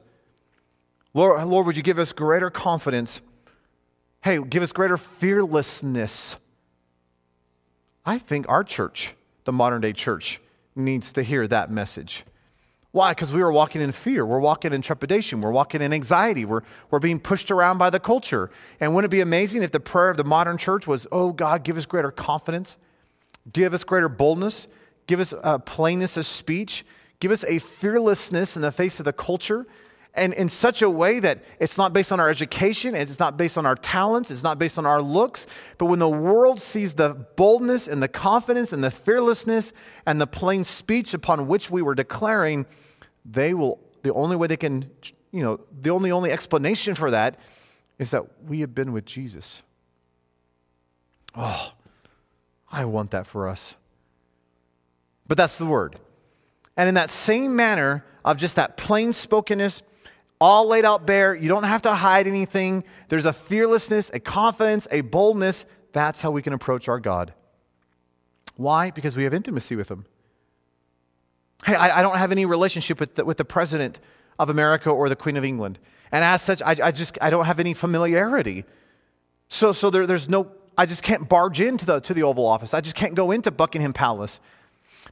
Lord, 1.14 1.44
Lord, 1.48 1.66
would 1.66 1.78
you 1.78 1.84
give 1.84 2.00
us 2.00 2.12
greater 2.12 2.50
confidence? 2.50 3.22
Hey, 4.22 4.40
give 4.40 4.64
us 4.64 4.72
greater 4.72 4.98
fearlessness. 4.98 6.36
I 8.06 8.18
think 8.20 8.48
our 8.48 8.64
church, 8.64 9.16
the 9.46 9.52
modern 9.52 9.82
day 9.82 9.94
church, 9.94 10.40
needs 10.76 11.14
to 11.14 11.24
hear 11.24 11.48
that 11.48 11.72
message. 11.72 12.24
Why? 12.96 13.12
Because 13.12 13.34
we 13.34 13.44
were 13.44 13.52
walking 13.52 13.82
in 13.82 13.92
fear. 13.92 14.26
We're 14.26 14.40
walking 14.40 14.72
in 14.72 14.82
trepidation. 14.82 15.42
We're 15.42 15.52
walking 15.52 15.82
in 15.82 15.92
anxiety. 15.92 16.46
We're, 16.46 16.62
we're 16.90 17.00
being 17.00 17.20
pushed 17.20 17.52
around 17.52 17.78
by 17.78 17.90
the 17.90 18.00
culture. 18.00 18.50
And 18.80 18.96
wouldn't 18.96 19.12
it 19.12 19.18
be 19.18 19.20
amazing 19.20 19.64
if 19.64 19.72
the 19.72 19.82
prayer 19.82 20.12
of 20.12 20.16
the 20.16 20.24
modern 20.24 20.58
church 20.58 20.88
was, 20.88 21.06
Oh 21.12 21.34
God, 21.34 21.66
give 21.66 21.76
us 21.76 21.86
greater 21.86 22.10
confidence, 22.10 22.78
give 23.52 23.74
us 23.74 23.84
greater 23.84 24.08
boldness, 24.08 24.70
give 25.08 25.20
us 25.20 25.34
a 25.44 25.60
plainness 25.60 26.16
of 26.16 26.26
speech, 26.26 26.86
give 27.20 27.32
us 27.32 27.44
a 27.44 27.60
fearlessness 27.60 28.56
in 28.56 28.62
the 28.62 28.72
face 28.72 28.98
of 29.00 29.04
the 29.04 29.12
culture, 29.12 29.68
and 30.14 30.34
in 30.34 30.48
such 30.48 30.82
a 30.82 30.90
way 30.90 31.20
that 31.20 31.44
it's 31.60 31.78
not 31.78 31.92
based 31.92 32.14
on 32.14 32.22
our 32.22 32.30
education, 32.30 32.96
it's 32.96 33.20
not 33.20 33.36
based 33.36 33.58
on 33.58 33.66
our 33.66 33.76
talents, 33.76 34.32
it's 34.32 34.42
not 34.42 34.58
based 34.58 34.78
on 34.78 34.86
our 34.86 35.02
looks, 35.02 35.48
but 35.78 35.88
when 35.88 36.00
the 36.00 36.08
world 36.08 36.62
sees 36.62 36.94
the 36.94 37.10
boldness 37.10 37.90
and 37.90 38.02
the 38.02 38.08
confidence 38.08 38.72
and 38.72 38.82
the 38.82 38.90
fearlessness 38.90 39.74
and 40.06 40.22
the 40.22 40.28
plain 40.28 40.64
speech 40.64 41.14
upon 41.14 41.50
which 41.50 41.70
we 41.70 41.82
were 41.82 41.94
declaring, 41.94 42.66
they 43.26 43.54
will, 43.54 43.80
the 44.04 44.14
only 44.14 44.36
way 44.36 44.48
they 44.48 44.58
can, 44.58 44.90
you 45.32 45.44
know, 45.44 45.60
the 45.82 45.90
only, 45.90 46.12
only 46.12 46.32
explanation 46.32 46.96
for 46.96 47.12
that 47.12 47.40
is 47.98 48.12
that 48.12 48.24
we 48.48 48.60
have 48.62 48.76
been 48.76 48.92
with 48.94 49.06
Jesus. 49.06 49.64
Oh, 51.36 51.74
I 52.72 52.86
want 52.86 53.12
that 53.12 53.28
for 53.28 53.48
us. 53.48 53.76
But 55.28 55.38
that's 55.38 55.58
the 55.58 55.66
word. 55.66 56.00
And 56.78 56.88
in 56.88 56.96
that 56.96 57.10
same 57.10 57.56
manner 57.56 58.06
of 58.24 58.38
just 58.38 58.58
that 58.58 58.78
plain 58.78 59.14
spokenness, 59.14 59.82
all 60.40 60.68
laid 60.68 60.86
out 60.86 61.06
bare, 61.06 61.34
you 61.34 61.48
don't 61.48 61.64
have 61.64 61.84
to 61.84 61.94
hide 61.94 62.28
anything. 62.28 62.84
There's 63.08 63.26
a 63.26 63.34
fearlessness, 63.34 64.12
a 64.14 64.20
confidence, 64.20 64.88
a 64.92 65.02
boldness. 65.02 65.66
That's 65.94 66.22
how 66.22 66.32
we 66.32 66.42
can 66.42 66.54
approach 66.54 66.88
our 66.90 67.00
God. 67.00 67.34
Why? 68.56 68.92
Because 68.92 69.16
we 69.16 69.24
have 69.24 69.34
intimacy 69.34 69.76
with 69.76 69.90
Him. 69.90 70.06
Hey, 71.66 71.76
I, 71.76 72.00
I 72.00 72.02
don't 72.04 72.18
have 72.18 72.32
any 72.32 72.46
relationship 72.46 73.00
with 73.00 73.16
the, 73.16 73.26
with 73.26 73.38
the 73.38 73.46
president 73.46 74.00
of 74.38 74.50
America 74.50 74.90
or 74.92 75.10
the 75.10 75.16
Queen 75.16 75.36
of 75.36 75.44
England. 75.44 75.80
And 76.12 76.24
as 76.24 76.44
such, 76.44 76.62
I, 76.62 76.76
I 76.84 76.92
just 76.92 77.18
I 77.22 77.32
don't 77.32 77.46
have 77.46 77.60
any 77.60 77.74
familiarity. 77.74 78.66
So, 79.48 79.72
so 79.72 79.90
there, 79.90 80.06
there's 80.06 80.30
no, 80.30 80.52
I 80.78 80.86
just 80.86 81.02
can't 81.02 81.28
barge 81.28 81.62
into 81.62 81.86
the, 81.86 82.00
to 82.02 82.14
the 82.14 82.22
Oval 82.22 82.46
Office. 82.46 82.74
I 82.74 82.82
just 82.82 82.96
can't 82.96 83.16
go 83.16 83.32
into 83.32 83.50
Buckingham 83.50 83.94
Palace. 83.94 84.40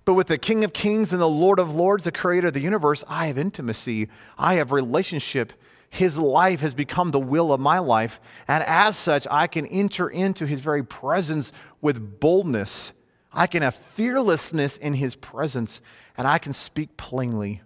But 0.06 0.14
with 0.14 0.28
the 0.28 0.38
King 0.38 0.64
of 0.64 0.74
Kings 0.74 1.12
and 1.12 1.22
the 1.22 1.30
Lord 1.30 1.60
of 1.60 1.74
Lords, 1.74 2.04
the 2.04 2.12
creator 2.12 2.48
of 2.48 2.54
the 2.54 2.60
universe, 2.60 3.04
I 3.08 3.28
have 3.28 3.38
intimacy. 3.38 4.10
I 4.38 4.56
have 4.56 4.72
relationship. 4.72 5.54
His 5.90 6.18
life 6.20 6.62
has 6.62 6.74
become 6.74 7.12
the 7.12 7.20
will 7.20 7.52
of 7.52 7.60
my 7.60 7.80
life. 7.80 8.20
And 8.48 8.64
as 8.64 8.96
such, 8.96 9.28
I 9.30 9.48
can 9.48 9.66
enter 9.68 10.08
into 10.08 10.46
his 10.46 10.60
very 10.60 10.84
presence 10.84 11.52
with 11.82 12.20
boldness. 12.20 12.92
I 13.34 13.48
can 13.48 13.64
have 13.64 13.76
fearlessness 13.76 14.78
in 14.78 14.94
his 14.94 15.16
presence 15.16 15.82
and 16.18 16.28
I 16.28 16.38
can 16.38 16.54
speak 16.54 16.96
plainly. 16.98 17.62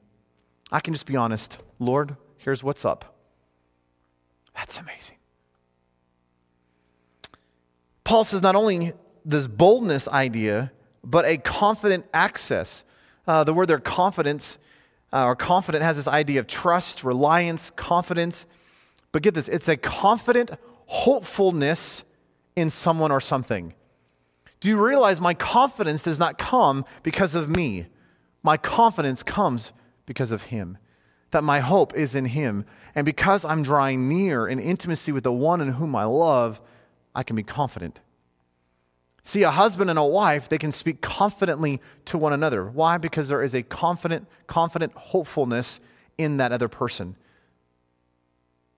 I 0.71 0.79
can 0.79 0.93
just 0.93 1.05
be 1.05 1.15
honest. 1.15 1.57
Lord, 1.79 2.15
here's 2.37 2.63
what's 2.63 2.85
up. 2.85 3.15
That's 4.55 4.77
amazing. 4.77 5.17
Paul 8.03 8.23
says 8.23 8.41
not 8.41 8.55
only 8.55 8.93
this 9.25 9.47
boldness 9.47 10.07
idea, 10.07 10.71
but 11.03 11.25
a 11.25 11.37
confident 11.37 12.05
access. 12.13 12.83
Uh, 13.27 13.43
the 13.43 13.53
word 13.53 13.67
there, 13.67 13.79
confidence, 13.79 14.57
uh, 15.11 15.25
or 15.25 15.35
confident, 15.35 15.83
has 15.83 15.97
this 15.97 16.07
idea 16.07 16.39
of 16.39 16.47
trust, 16.47 17.03
reliance, 17.03 17.69
confidence. 17.71 18.45
But 19.11 19.23
get 19.23 19.33
this 19.33 19.49
it's 19.49 19.67
a 19.67 19.75
confident 19.75 20.51
hopefulness 20.85 22.03
in 22.55 22.69
someone 22.69 23.11
or 23.11 23.19
something. 23.19 23.73
Do 24.59 24.69
you 24.69 24.83
realize 24.83 25.21
my 25.21 25.33
confidence 25.33 26.03
does 26.03 26.19
not 26.19 26.37
come 26.37 26.85
because 27.03 27.35
of 27.35 27.49
me? 27.49 27.87
My 28.43 28.57
confidence 28.57 29.23
comes 29.23 29.71
because 30.05 30.31
of 30.31 30.43
Him, 30.43 30.77
that 31.31 31.43
my 31.43 31.59
hope 31.59 31.93
is 31.95 32.15
in 32.15 32.25
Him. 32.25 32.65
And 32.95 33.05
because 33.05 33.45
I'm 33.45 33.61
drawing 33.61 34.07
near 34.07 34.47
in 34.47 34.59
intimacy 34.59 35.11
with 35.11 35.23
the 35.23 35.31
one 35.31 35.61
in 35.61 35.69
whom 35.69 35.95
I 35.95 36.05
love, 36.05 36.61
I 37.13 37.23
can 37.23 37.35
be 37.35 37.43
confident. 37.43 37.99
See, 39.23 39.43
a 39.43 39.51
husband 39.51 39.89
and 39.89 39.99
a 39.99 40.05
wife, 40.05 40.47
they 40.47 40.57
can 40.57 40.71
speak 40.71 41.01
confidently 41.01 41.81
to 42.05 42.17
one 42.17 42.31
another. 42.31 42.65
Why? 42.65 42.97
Because 42.97 43.27
there 43.27 43.43
is 43.43 43.53
a 43.53 43.61
confident, 43.61 44.25
confident 44.47 44.93
hopefulness 44.93 45.81
in 46.17 46.37
that 46.37 46.53
other 46.53 46.69
person. 46.69 47.17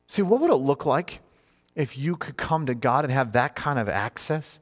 See, 0.08 0.24
what 0.24 0.42
would 0.42 0.50
it 0.50 0.56
look 0.56 0.88
like 0.88 1.20
if 1.76 1.98
you 2.00 2.16
could 2.16 2.36
come 2.36 2.66
to 2.66 2.74
God 2.74 3.06
and 3.06 3.14
have 3.14 3.34
that 3.34 3.56
kind 3.56 3.78
of 3.78 3.88
access? 3.88 4.60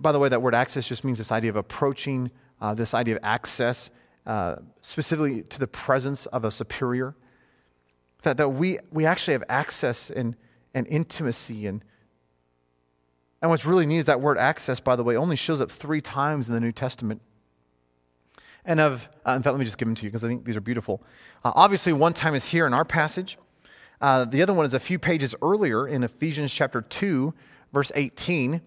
By 0.00 0.12
the 0.12 0.18
way, 0.18 0.28
that 0.28 0.40
word 0.40 0.54
access 0.54 0.88
just 0.88 1.04
means 1.04 1.18
this 1.18 1.30
idea 1.30 1.50
of 1.50 1.56
approaching 1.56 2.30
uh, 2.60 2.74
this 2.74 2.94
idea 2.94 3.16
of 3.16 3.20
access, 3.22 3.90
uh, 4.26 4.56
specifically 4.80 5.42
to 5.42 5.58
the 5.58 5.66
presence 5.66 6.26
of 6.26 6.44
a 6.44 6.50
superior. 6.50 7.14
That, 8.22 8.36
that 8.36 8.50
we, 8.50 8.78
we 8.90 9.06
actually 9.06 9.32
have 9.32 9.44
access 9.48 10.10
and, 10.10 10.36
and 10.74 10.86
intimacy. 10.88 11.66
And, 11.66 11.82
and 13.40 13.50
what's 13.50 13.64
really 13.64 13.86
neat 13.86 13.98
is 13.98 14.06
that 14.06 14.20
word 14.20 14.36
access, 14.36 14.78
by 14.80 14.96
the 14.96 15.04
way, 15.04 15.16
only 15.16 15.36
shows 15.36 15.60
up 15.60 15.70
three 15.70 16.00
times 16.00 16.48
in 16.48 16.54
the 16.54 16.60
New 16.60 16.72
Testament. 16.72 17.22
And 18.64 18.78
of, 18.78 19.08
uh, 19.26 19.32
in 19.32 19.42
fact, 19.42 19.54
let 19.54 19.58
me 19.58 19.64
just 19.64 19.78
give 19.78 19.88
them 19.88 19.94
to 19.94 20.04
you 20.04 20.10
because 20.10 20.22
I 20.22 20.28
think 20.28 20.44
these 20.44 20.56
are 20.56 20.60
beautiful. 20.60 21.02
Uh, 21.44 21.52
obviously, 21.54 21.94
one 21.94 22.12
time 22.12 22.34
is 22.34 22.44
here 22.44 22.66
in 22.66 22.74
our 22.74 22.84
passage. 22.84 23.38
Uh, 24.02 24.26
the 24.26 24.42
other 24.42 24.52
one 24.52 24.66
is 24.66 24.74
a 24.74 24.80
few 24.80 24.98
pages 24.98 25.34
earlier 25.40 25.88
in 25.88 26.04
Ephesians 26.04 26.52
chapter 26.52 26.82
2, 26.82 27.32
verse 27.72 27.90
18, 27.94 28.60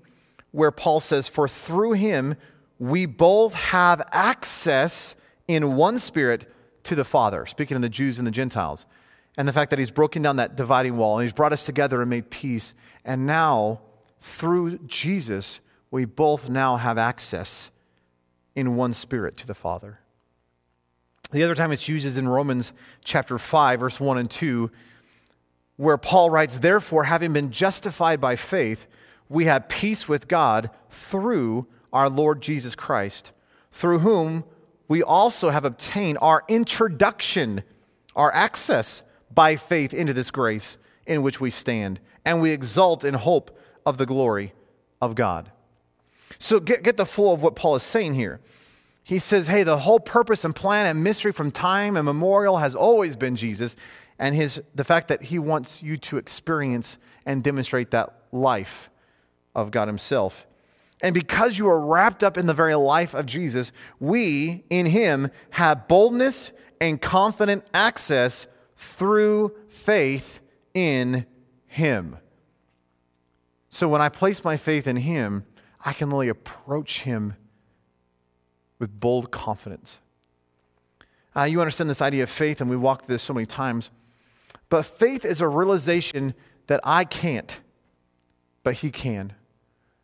where 0.54 0.72
Paul 0.72 1.02
says, 1.02 1.28
For 1.28 1.50
through 1.50 1.94
him 1.94 2.38
we 2.80 3.06
both 3.06 3.54
have 3.54 4.02
access 4.12 5.16
in 5.48 5.76
one 5.76 5.98
spirit 5.98 6.50
to 6.84 6.96
the 6.96 7.04
Father, 7.04 7.46
speaking 7.46 7.76
of 7.76 7.82
the 7.82 7.90
Jews 7.90 8.18
and 8.18 8.26
the 8.26 8.32
Gentiles. 8.32 8.86
And 9.36 9.48
the 9.48 9.54
fact 9.54 9.72
that 9.72 9.80
he's 9.80 9.92
broken 9.92 10.22
down 10.22 10.38
that 10.38 10.56
dividing 10.56 10.96
wall 10.96 11.18
and 11.18 11.28
he's 11.28 11.34
brought 11.34 11.54
us 11.54 11.66
together 11.66 12.02
and 12.02 12.10
made 12.10 12.30
peace. 12.30 12.74
And 13.04 13.26
now, 13.26 13.82
through 14.22 14.78
Jesus, 14.80 15.60
we 15.90 16.06
both 16.06 16.50
now 16.50 16.76
have 16.78 16.98
access 16.98 17.72
in 18.56 18.76
one 18.76 18.94
spirit 18.94 19.36
to 19.38 19.48
the 19.48 19.56
Father. 19.56 20.00
The 21.32 21.44
other 21.44 21.56
time 21.56 21.72
it's 21.72 21.90
used 21.90 22.06
is 22.06 22.18
in 22.18 22.28
Romans 22.28 22.74
chapter 23.04 23.40
5, 23.40 23.80
verse 23.80 24.00
1 24.00 24.20
and 24.20 24.30
2, 24.30 24.70
where 25.78 25.98
Paul 25.98 26.30
writes, 26.30 26.60
Therefore, 26.60 27.06
having 27.06 27.34
been 27.34 27.50
justified 27.50 28.22
by 28.22 28.36
faith, 28.36 28.86
we 29.30 29.46
have 29.46 29.70
peace 29.70 30.08
with 30.08 30.28
God 30.28 30.70
through 30.90 31.68
our 31.92 32.10
Lord 32.10 32.42
Jesus 32.42 32.76
Christ, 32.76 33.32
through 33.72 34.00
whom 34.00 34.44
we 34.88 35.02
also 35.02 35.50
have 35.50 35.66
obtained 35.66 36.18
our 36.22 36.44
introduction, 36.48 37.64
our 38.16 38.34
access 38.34 39.04
by 39.34 39.56
faith 39.56 39.94
into 39.94 40.14
this 40.14 40.32
grace 40.32 40.78
in 41.06 41.22
which 41.22 41.40
we 41.40 41.50
stand, 41.50 42.00
and 42.26 42.42
we 42.42 42.52
exult 42.52 43.04
in 43.04 43.14
hope 43.14 43.58
of 43.86 43.98
the 43.98 44.06
glory 44.06 44.54
of 45.02 45.16
God. 45.16 45.52
So 46.40 46.60
get, 46.60 46.84
get 46.84 46.98
the 46.98 47.06
flow 47.06 47.34
of 47.34 47.42
what 47.42 47.56
Paul 47.56 47.76
is 47.76 47.84
saying 47.84 48.14
here. 48.16 48.40
He 49.04 49.20
says, 49.20 49.48
hey, 49.48 49.64
the 49.64 49.80
whole 49.80 50.00
purpose 50.00 50.46
and 50.46 50.56
plan 50.56 50.86
and 50.86 51.04
mystery 51.04 51.32
from 51.32 51.52
time 51.52 51.98
immemorial 51.98 52.58
has 52.58 52.76
always 52.76 53.16
been 53.16 53.36
Jesus, 53.36 53.76
and 54.18 54.34
his, 54.34 54.62
the 54.76 54.84
fact 54.84 55.10
that 55.10 55.24
he 55.24 55.40
wants 55.40 55.84
you 55.84 55.98
to 55.98 56.18
experience 56.18 56.98
and 57.26 57.44
demonstrate 57.44 57.92
that 57.92 58.14
life 58.32 58.90
of 59.56 59.72
God 59.72 59.88
Himself. 59.88 60.48
And 61.02 61.14
because 61.14 61.58
you 61.58 61.68
are 61.68 61.86
wrapped 61.86 62.24
up 62.24 62.38
in 62.38 62.46
the 62.46 62.54
very 62.54 62.76
life 62.76 63.14
of 63.14 63.26
Jesus, 63.26 63.74
we 64.00 64.64
in 64.70 64.86
Him 64.86 65.30
have 65.52 65.88
boldness 65.88 66.52
and 66.80 67.02
confident 67.02 67.66
access 67.74 68.48
through 68.78 69.54
faith 69.68 70.40
in 70.74 71.26
Him. 71.68 72.18
So 73.70 73.90
when 73.90 74.02
I 74.02 74.10
place 74.10 74.44
my 74.44 74.56
faith 74.56 74.88
in 74.88 74.98
Him, 74.98 75.46
I 75.84 75.94
can 75.94 76.10
really 76.10 76.30
approach 76.30 77.02
Him 77.02 77.36
with 78.80 79.00
bold 79.00 79.32
confidence. 79.32 80.00
Uh, 81.36 81.44
you 81.44 81.60
understand 81.60 81.90
this 81.90 82.02
idea 82.02 82.24
of 82.24 82.30
faith, 82.30 82.62
and 82.62 82.70
we 82.70 82.78
walked 82.78 83.08
this 83.08 83.24
so 83.24 83.34
many 83.34 83.46
times. 83.46 83.92
But 84.70 84.86
faith 84.86 85.26
is 85.26 85.42
a 85.42 85.48
realization 85.48 86.34
that 86.68 86.80
I 86.84 87.04
can't, 87.04 87.60
but 88.64 88.76
He 88.76 88.92
can. 88.92 89.34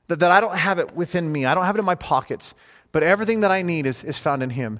That, 0.09 0.19
that 0.19 0.31
I 0.31 0.41
don't 0.41 0.57
have 0.57 0.79
it 0.79 0.95
within 0.95 1.31
me, 1.31 1.45
I 1.45 1.55
don't 1.55 1.65
have 1.65 1.75
it 1.75 1.79
in 1.79 1.85
my 1.85 1.95
pockets, 1.95 2.55
but 2.91 3.03
everything 3.03 3.41
that 3.41 3.51
I 3.51 3.61
need 3.61 3.85
is, 3.85 4.03
is 4.03 4.17
found 4.17 4.43
in 4.43 4.49
Him. 4.49 4.79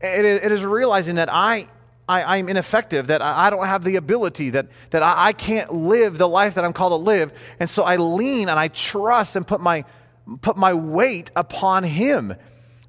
It, 0.00 0.24
it 0.24 0.52
is 0.52 0.64
realizing 0.64 1.16
that 1.16 1.28
I, 1.30 1.66
I, 2.08 2.38
am 2.38 2.48
ineffective, 2.48 3.08
that 3.08 3.22
I, 3.22 3.46
I, 3.46 3.50
don't 3.50 3.66
have 3.66 3.84
the 3.84 3.96
ability, 3.96 4.50
that, 4.50 4.68
that 4.90 5.02
I, 5.02 5.28
I 5.28 5.32
can't 5.32 5.72
live 5.72 6.16
the 6.16 6.28
life 6.28 6.54
that 6.54 6.64
I'm 6.64 6.72
called 6.72 6.92
to 6.92 6.96
live. 6.96 7.32
And 7.60 7.68
so 7.68 7.82
I 7.82 7.96
lean 7.96 8.48
and 8.48 8.58
I 8.58 8.68
trust 8.68 9.36
and 9.36 9.46
put 9.46 9.60
my, 9.60 9.84
put 10.40 10.56
my 10.56 10.72
weight 10.74 11.30
upon 11.34 11.84
Him 11.84 12.34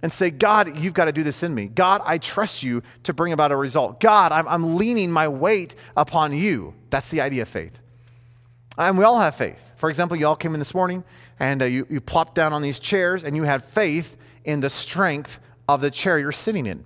and 0.04 0.12
say, 0.12 0.30
God, 0.30 0.78
you've 0.78 0.94
got 0.94 1.06
to 1.06 1.12
do 1.12 1.24
this 1.24 1.42
in 1.42 1.56
me. 1.56 1.68
God, 1.68 2.02
I 2.06 2.20
trust 2.20 2.62
you 2.62 2.84
to 3.04 3.14
bring 3.14 3.34
about 3.34 3.52
a 3.52 3.56
result. 3.56 4.00
God, 4.00 4.32
I'm, 4.32 4.48
I'm 4.48 4.76
leaning 4.76 5.10
my 5.10 5.28
weight 5.28 5.76
upon 5.98 6.38
you. 6.38 6.76
That's 6.90 7.10
the 7.10 7.22
idea 7.22 7.44
of 7.44 7.50
faith. 7.50 7.80
And 8.78 8.98
we 8.98 9.04
all 9.04 9.20
have 9.20 9.36
faith. 9.36 9.72
For 9.78 9.90
example, 9.90 10.18
you 10.18 10.28
all 10.28 10.36
came 10.36 10.54
in 10.54 10.60
this 10.60 10.74
morning 10.74 11.04
and 11.40 11.62
uh, 11.62 11.66
you, 11.66 11.88
you 11.90 12.02
plopped 12.02 12.36
down 12.36 12.54
on 12.54 12.62
these 12.62 12.80
chairs 12.80 13.24
and 13.24 13.36
you 13.36 13.44
had 13.44 13.64
faith 13.64 14.18
in 14.44 14.60
the 14.60 14.70
strength 14.70 15.40
of 15.68 15.82
the 15.82 15.92
chair 15.92 16.20
you're 16.20 16.32
sitting 16.32 16.66
in. 16.66 16.86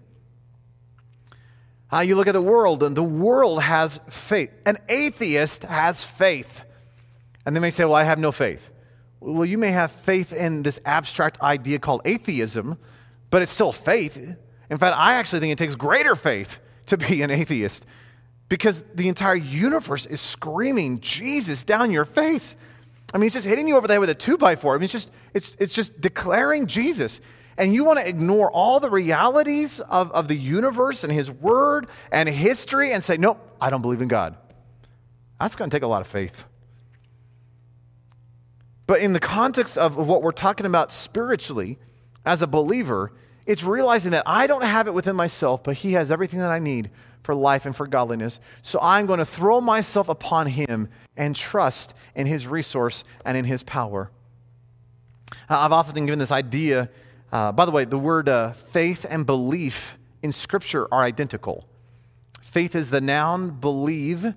Uh, 1.91 1.99
you 1.99 2.15
look 2.15 2.27
at 2.27 2.33
the 2.33 2.41
world, 2.41 2.83
and 2.83 2.97
the 2.97 3.03
world 3.03 3.61
has 3.61 4.01
faith. 4.09 4.51
An 4.65 4.77
atheist 4.89 5.63
has 5.63 6.03
faith. 6.03 6.63
And 7.45 7.55
they 7.55 7.61
may 7.61 7.69
say, 7.69 7.85
Well, 7.85 7.95
I 7.95 8.03
have 8.03 8.19
no 8.19 8.33
faith. 8.33 8.69
Well, 9.21 9.45
you 9.45 9.57
may 9.57 9.71
have 9.71 9.91
faith 9.91 10.33
in 10.33 10.63
this 10.63 10.79
abstract 10.85 11.41
idea 11.41 11.79
called 11.79 12.01
atheism, 12.03 12.77
but 13.29 13.41
it's 13.41 13.51
still 13.51 13.71
faith. 13.71 14.17
In 14.69 14.77
fact, 14.77 14.97
I 14.97 15.13
actually 15.13 15.39
think 15.39 15.53
it 15.53 15.57
takes 15.57 15.75
greater 15.75 16.15
faith 16.15 16.59
to 16.87 16.97
be 16.97 17.21
an 17.21 17.31
atheist 17.31 17.85
because 18.49 18.83
the 18.93 19.07
entire 19.07 19.35
universe 19.35 20.05
is 20.05 20.21
screaming 20.21 20.99
Jesus 20.99 21.63
down 21.63 21.91
your 21.91 22.05
face. 22.05 22.55
I 23.13 23.17
mean, 23.17 23.27
it's 23.27 23.35
just 23.35 23.45
hitting 23.45 23.67
you 23.67 23.77
over 23.77 23.87
the 23.87 23.93
head 23.93 23.99
with 23.99 24.09
a 24.09 24.15
two 24.15 24.37
by 24.37 24.55
four. 24.55 24.75
I 24.75 24.77
mean, 24.77 24.85
it's 24.85 24.93
just, 24.93 25.11
it's, 25.33 25.55
it's 25.59 25.73
just 25.73 25.99
declaring 26.01 26.67
Jesus. 26.67 27.21
And 27.57 27.73
you 27.73 27.83
want 27.83 27.99
to 27.99 28.07
ignore 28.07 28.51
all 28.51 28.79
the 28.79 28.89
realities 28.89 29.79
of, 29.79 30.11
of 30.11 30.27
the 30.27 30.35
universe 30.35 31.03
and 31.03 31.11
His 31.11 31.31
Word 31.31 31.87
and 32.11 32.29
history 32.29 32.91
and 32.91 33.03
say, 33.03 33.17
nope, 33.17 33.39
I 33.59 33.69
don't 33.69 33.81
believe 33.81 34.01
in 34.01 34.07
God. 34.07 34.37
That's 35.39 35.55
going 35.55 35.69
to 35.69 35.75
take 35.75 35.83
a 35.83 35.87
lot 35.87 36.01
of 36.01 36.07
faith. 36.07 36.43
But 38.85 39.01
in 39.01 39.13
the 39.13 39.19
context 39.19 39.77
of 39.77 39.95
what 39.95 40.21
we're 40.21 40.31
talking 40.31 40.65
about 40.65 40.91
spiritually, 40.91 41.77
as 42.25 42.41
a 42.41 42.47
believer, 42.47 43.13
it's 43.47 43.63
realizing 43.63 44.11
that 44.11 44.23
I 44.27 44.45
don't 44.45 44.63
have 44.63 44.87
it 44.87 44.93
within 44.93 45.15
myself, 45.15 45.63
but 45.63 45.77
He 45.77 45.93
has 45.93 46.11
everything 46.11 46.39
that 46.39 46.51
I 46.51 46.59
need 46.59 46.91
for 47.23 47.33
life 47.33 47.65
and 47.65 47.75
for 47.75 47.87
godliness. 47.87 48.39
So 48.61 48.77
I'm 48.81 49.05
going 49.05 49.19
to 49.19 49.25
throw 49.25 49.61
myself 49.61 50.09
upon 50.09 50.47
Him 50.47 50.89
and 51.15 51.35
trust 51.35 51.95
in 52.13 52.27
His 52.27 52.45
resource 52.45 53.03
and 53.25 53.37
in 53.37 53.45
His 53.45 53.63
power. 53.63 54.11
I've 55.49 55.71
often 55.71 56.05
given 56.05 56.19
this 56.19 56.31
idea. 56.31 56.89
Uh, 57.31 57.51
by 57.53 57.65
the 57.65 57.71
way, 57.71 57.85
the 57.85 57.97
word 57.97 58.29
uh, 58.29 58.51
faith 58.51 59.05
and 59.09 59.25
belief 59.25 59.97
in 60.21 60.31
Scripture 60.31 60.87
are 60.93 61.03
identical. 61.03 61.65
Faith 62.41 62.75
is 62.75 62.89
the 62.89 63.01
noun, 63.01 63.51
believe 63.51 64.33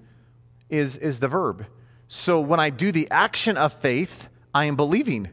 is, 0.68 0.98
is 0.98 1.20
the 1.20 1.28
verb. 1.28 1.66
So 2.06 2.40
when 2.40 2.60
I 2.60 2.70
do 2.70 2.92
the 2.92 3.08
action 3.10 3.56
of 3.56 3.72
faith, 3.72 4.28
I 4.54 4.64
am 4.66 4.76
believing. 4.76 5.30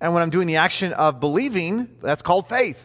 And 0.00 0.14
when 0.14 0.22
I'm 0.22 0.30
doing 0.30 0.46
the 0.46 0.56
action 0.56 0.92
of 0.92 1.20
believing, 1.20 1.96
that's 2.00 2.22
called 2.22 2.48
faith, 2.48 2.82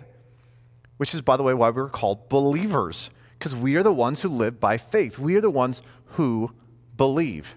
which 0.97 1.13
is, 1.13 1.21
by 1.21 1.37
the 1.37 1.43
way, 1.43 1.53
why 1.53 1.69
we're 1.69 1.89
called 1.89 2.29
believers, 2.29 3.09
because 3.37 3.55
we 3.55 3.75
are 3.75 3.83
the 3.83 3.93
ones 3.93 4.21
who 4.21 4.29
live 4.29 4.59
by 4.59 4.77
faith. 4.77 5.19
We 5.19 5.35
are 5.35 5.41
the 5.41 5.49
ones 5.49 5.81
who 6.05 6.51
believe. 6.95 7.55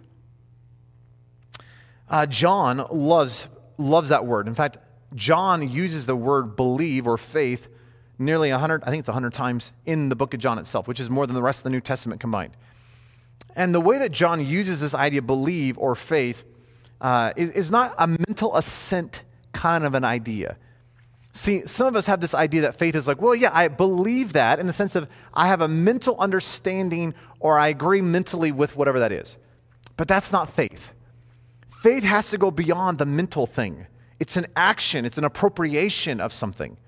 Uh, 2.09 2.27
John 2.27 2.87
loves, 2.91 3.47
loves 3.79 4.09
that 4.11 4.27
word. 4.27 4.49
In 4.49 4.55
fact, 4.55 4.79
John 5.15 5.69
uses 5.69 6.07
the 6.07 6.17
word 6.17 6.57
believe 6.57 7.07
or 7.07 7.17
faith 7.17 7.69
nearly 8.19 8.51
100, 8.51 8.85
I 8.85 8.91
think 8.91 9.01
it's 9.01 9.09
100 9.09 9.33
times 9.33 9.73
in 9.85 10.09
the 10.09 10.17
book 10.17 10.35
of 10.35 10.41
John 10.41 10.59
itself, 10.59 10.89
which 10.89 11.01
is 11.01 11.11
more 11.11 11.27
than 11.27 11.35
the 11.35 11.43
rest 11.43 11.61
of 11.61 11.65
the 11.65 11.71
New 11.71 11.81
Testament 11.81 12.21
combined. 12.21 12.57
And 13.55 13.75
the 13.75 13.81
way 13.81 13.99
that 13.99 14.13
John 14.13 14.45
uses 14.45 14.81
this 14.81 14.95
idea, 14.95 15.23
believe 15.23 15.79
or 15.79 15.95
faith, 15.95 16.45
uh, 17.01 17.33
is, 17.37 17.51
is 17.51 17.71
not 17.71 17.95
a 17.99 18.07
mental 18.07 18.57
assent 18.57 19.23
kind 19.53 19.85
of 19.85 19.95
an 19.95 20.05
idea. 20.05 20.57
See, 21.37 21.67
some 21.67 21.87
of 21.87 21.97
us 21.97 22.07
have 22.07 22.23
this 22.23 22.33
idea 22.33 22.63
that 22.63 22.77
faith 22.77 22.95
is 22.95 23.07
like, 23.07 23.21
well, 23.21 23.35
yeah, 23.35 23.51
I 23.53 23.69
believe 23.69 24.33
that 24.33 24.59
in 24.59 24.67
the 24.67 24.73
sense 24.73 24.97
of 24.97 25.07
I 25.35 25.49
have 25.49 25.61
a 25.61 25.69
mental 25.69 26.17
understanding 26.19 27.13
or 27.41 27.59
I 27.59 27.69
agree 27.69 28.01
mentally 28.01 28.53
with 28.53 28.75
whatever 28.75 29.01
that 29.01 29.13
is. 29.13 29.37
But 29.99 30.09
that's 30.09 30.33
not 30.33 30.49
faith. 30.49 30.95
Faith 31.69 32.05
has 32.05 32.31
to 32.31 32.39
go 32.39 32.51
beyond 32.51 32.97
the 32.97 33.05
mental 33.05 33.47
thing, 33.47 33.87
it's 34.19 34.39
an 34.39 34.47
action, 34.57 35.05
it's 35.05 35.19
an 35.19 35.25
appropriation 35.25 36.23
of 36.23 36.33
something. 36.33 36.79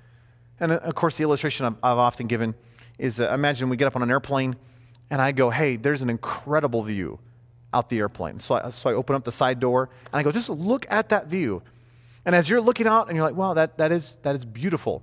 And 0.58 0.72
uh, 0.72 0.76
of 0.76 0.94
course, 0.94 1.18
the 1.18 1.24
illustration 1.24 1.66
I've, 1.66 1.98
often 1.98 2.26
given 2.26 2.54
is 2.98 3.20
uh, 3.20 3.30
imagine 3.34 3.68
we 3.68 3.76
get 3.76 3.86
up 3.86 3.96
on 3.96 4.02
an 4.02 4.10
airplane 4.10 4.56
and 5.10 5.20
I 5.20 5.32
go, 5.32 5.50
hey, 5.50 5.76
there's 5.76 6.00
an 6.00 6.08
incredible 6.08 6.82
view 6.82 7.18
out 7.74 7.90
the 7.90 7.98
airplane. 7.98 8.40
So 8.40 8.54
I, 8.54 8.70
so 8.70 8.88
I 8.88 8.94
open 8.94 9.14
up 9.14 9.24
the 9.24 9.30
side 9.30 9.60
door 9.60 9.90
and 10.10 10.18
I 10.18 10.22
go, 10.22 10.32
just 10.32 10.48
look 10.48 10.86
at 10.88 11.10
that 11.10 11.26
view. 11.26 11.62
And 12.28 12.36
as 12.36 12.46
you're 12.50 12.60
looking 12.60 12.86
out 12.86 13.08
and 13.08 13.16
you're 13.16 13.24
like, 13.24 13.36
wow, 13.36 13.54
that, 13.54 13.78
that, 13.78 13.90
is, 13.90 14.18
that 14.20 14.36
is 14.36 14.44
beautiful. 14.44 15.02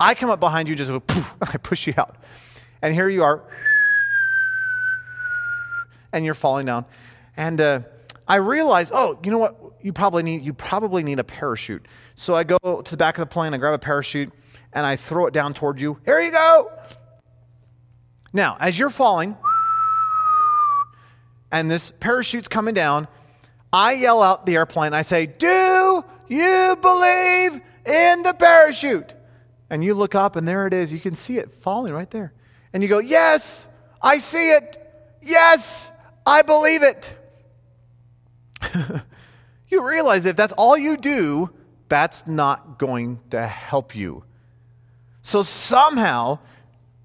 I 0.00 0.16
come 0.16 0.30
up 0.30 0.40
behind 0.40 0.68
you, 0.68 0.74
just 0.74 0.90
go, 0.90 0.98
poof, 0.98 1.32
I 1.40 1.58
push 1.58 1.86
you 1.86 1.94
out. 1.96 2.16
And 2.82 2.92
here 2.92 3.08
you 3.08 3.22
are, 3.22 3.44
and 6.12 6.24
you're 6.24 6.34
falling 6.34 6.66
down. 6.66 6.84
And 7.36 7.60
uh, 7.60 7.80
I 8.26 8.36
realize, 8.36 8.90
oh, 8.92 9.16
you 9.22 9.30
know 9.30 9.38
what? 9.38 9.74
You 9.80 9.92
probably 9.92 10.24
need 10.24 10.42
you 10.42 10.52
probably 10.52 11.04
need 11.04 11.20
a 11.20 11.24
parachute. 11.24 11.86
So 12.16 12.34
I 12.34 12.42
go 12.42 12.58
to 12.58 12.90
the 12.90 12.96
back 12.96 13.16
of 13.16 13.20
the 13.20 13.32
plane, 13.32 13.54
I 13.54 13.58
grab 13.58 13.72
a 13.72 13.78
parachute, 13.78 14.32
and 14.72 14.84
I 14.84 14.96
throw 14.96 15.26
it 15.26 15.32
down 15.32 15.54
toward 15.54 15.80
you. 15.80 16.00
Here 16.04 16.20
you 16.20 16.32
go. 16.32 16.72
Now, 18.32 18.56
as 18.58 18.76
you're 18.76 18.90
falling, 18.90 19.36
and 21.52 21.70
this 21.70 21.92
parachute's 21.92 22.48
coming 22.48 22.74
down, 22.74 23.06
I 23.72 23.92
yell 23.92 24.20
out 24.20 24.46
the 24.46 24.56
airplane. 24.56 24.94
I 24.94 25.02
say, 25.02 25.26
"Do 25.26 25.46
you 26.28 26.76
believe 26.80 27.60
in 27.84 28.22
the 28.22 28.34
parachute? 28.34 29.14
And 29.68 29.82
you 29.82 29.94
look 29.94 30.14
up, 30.14 30.36
and 30.36 30.46
there 30.46 30.66
it 30.66 30.72
is. 30.72 30.92
You 30.92 31.00
can 31.00 31.14
see 31.14 31.38
it 31.38 31.50
falling 31.50 31.92
right 31.92 32.10
there. 32.10 32.32
And 32.72 32.82
you 32.82 32.88
go, 32.88 32.98
Yes, 32.98 33.66
I 34.00 34.18
see 34.18 34.50
it. 34.50 34.76
Yes, 35.22 35.90
I 36.24 36.42
believe 36.42 36.82
it. 36.82 37.12
you 39.68 39.86
realize 39.86 40.26
if 40.26 40.36
that's 40.36 40.52
all 40.52 40.78
you 40.78 40.96
do, 40.96 41.50
that's 41.88 42.26
not 42.26 42.78
going 42.78 43.20
to 43.30 43.46
help 43.46 43.94
you. 43.94 44.24
So 45.22 45.42
somehow, 45.42 46.38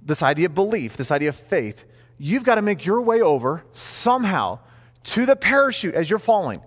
this 0.01 0.21
idea 0.21 0.47
of 0.47 0.55
belief, 0.55 0.97
this 0.97 1.11
idea 1.11 1.29
of 1.29 1.35
faith, 1.35 1.83
you've 2.17 2.43
got 2.43 2.55
to 2.55 2.61
make 2.61 2.85
your 2.85 3.01
way 3.01 3.21
over 3.21 3.63
somehow 3.71 4.59
to 5.03 5.25
the 5.25 5.35
parachute 5.35 5.95
as 5.95 6.09
you're 6.09 6.19
falling. 6.19 6.61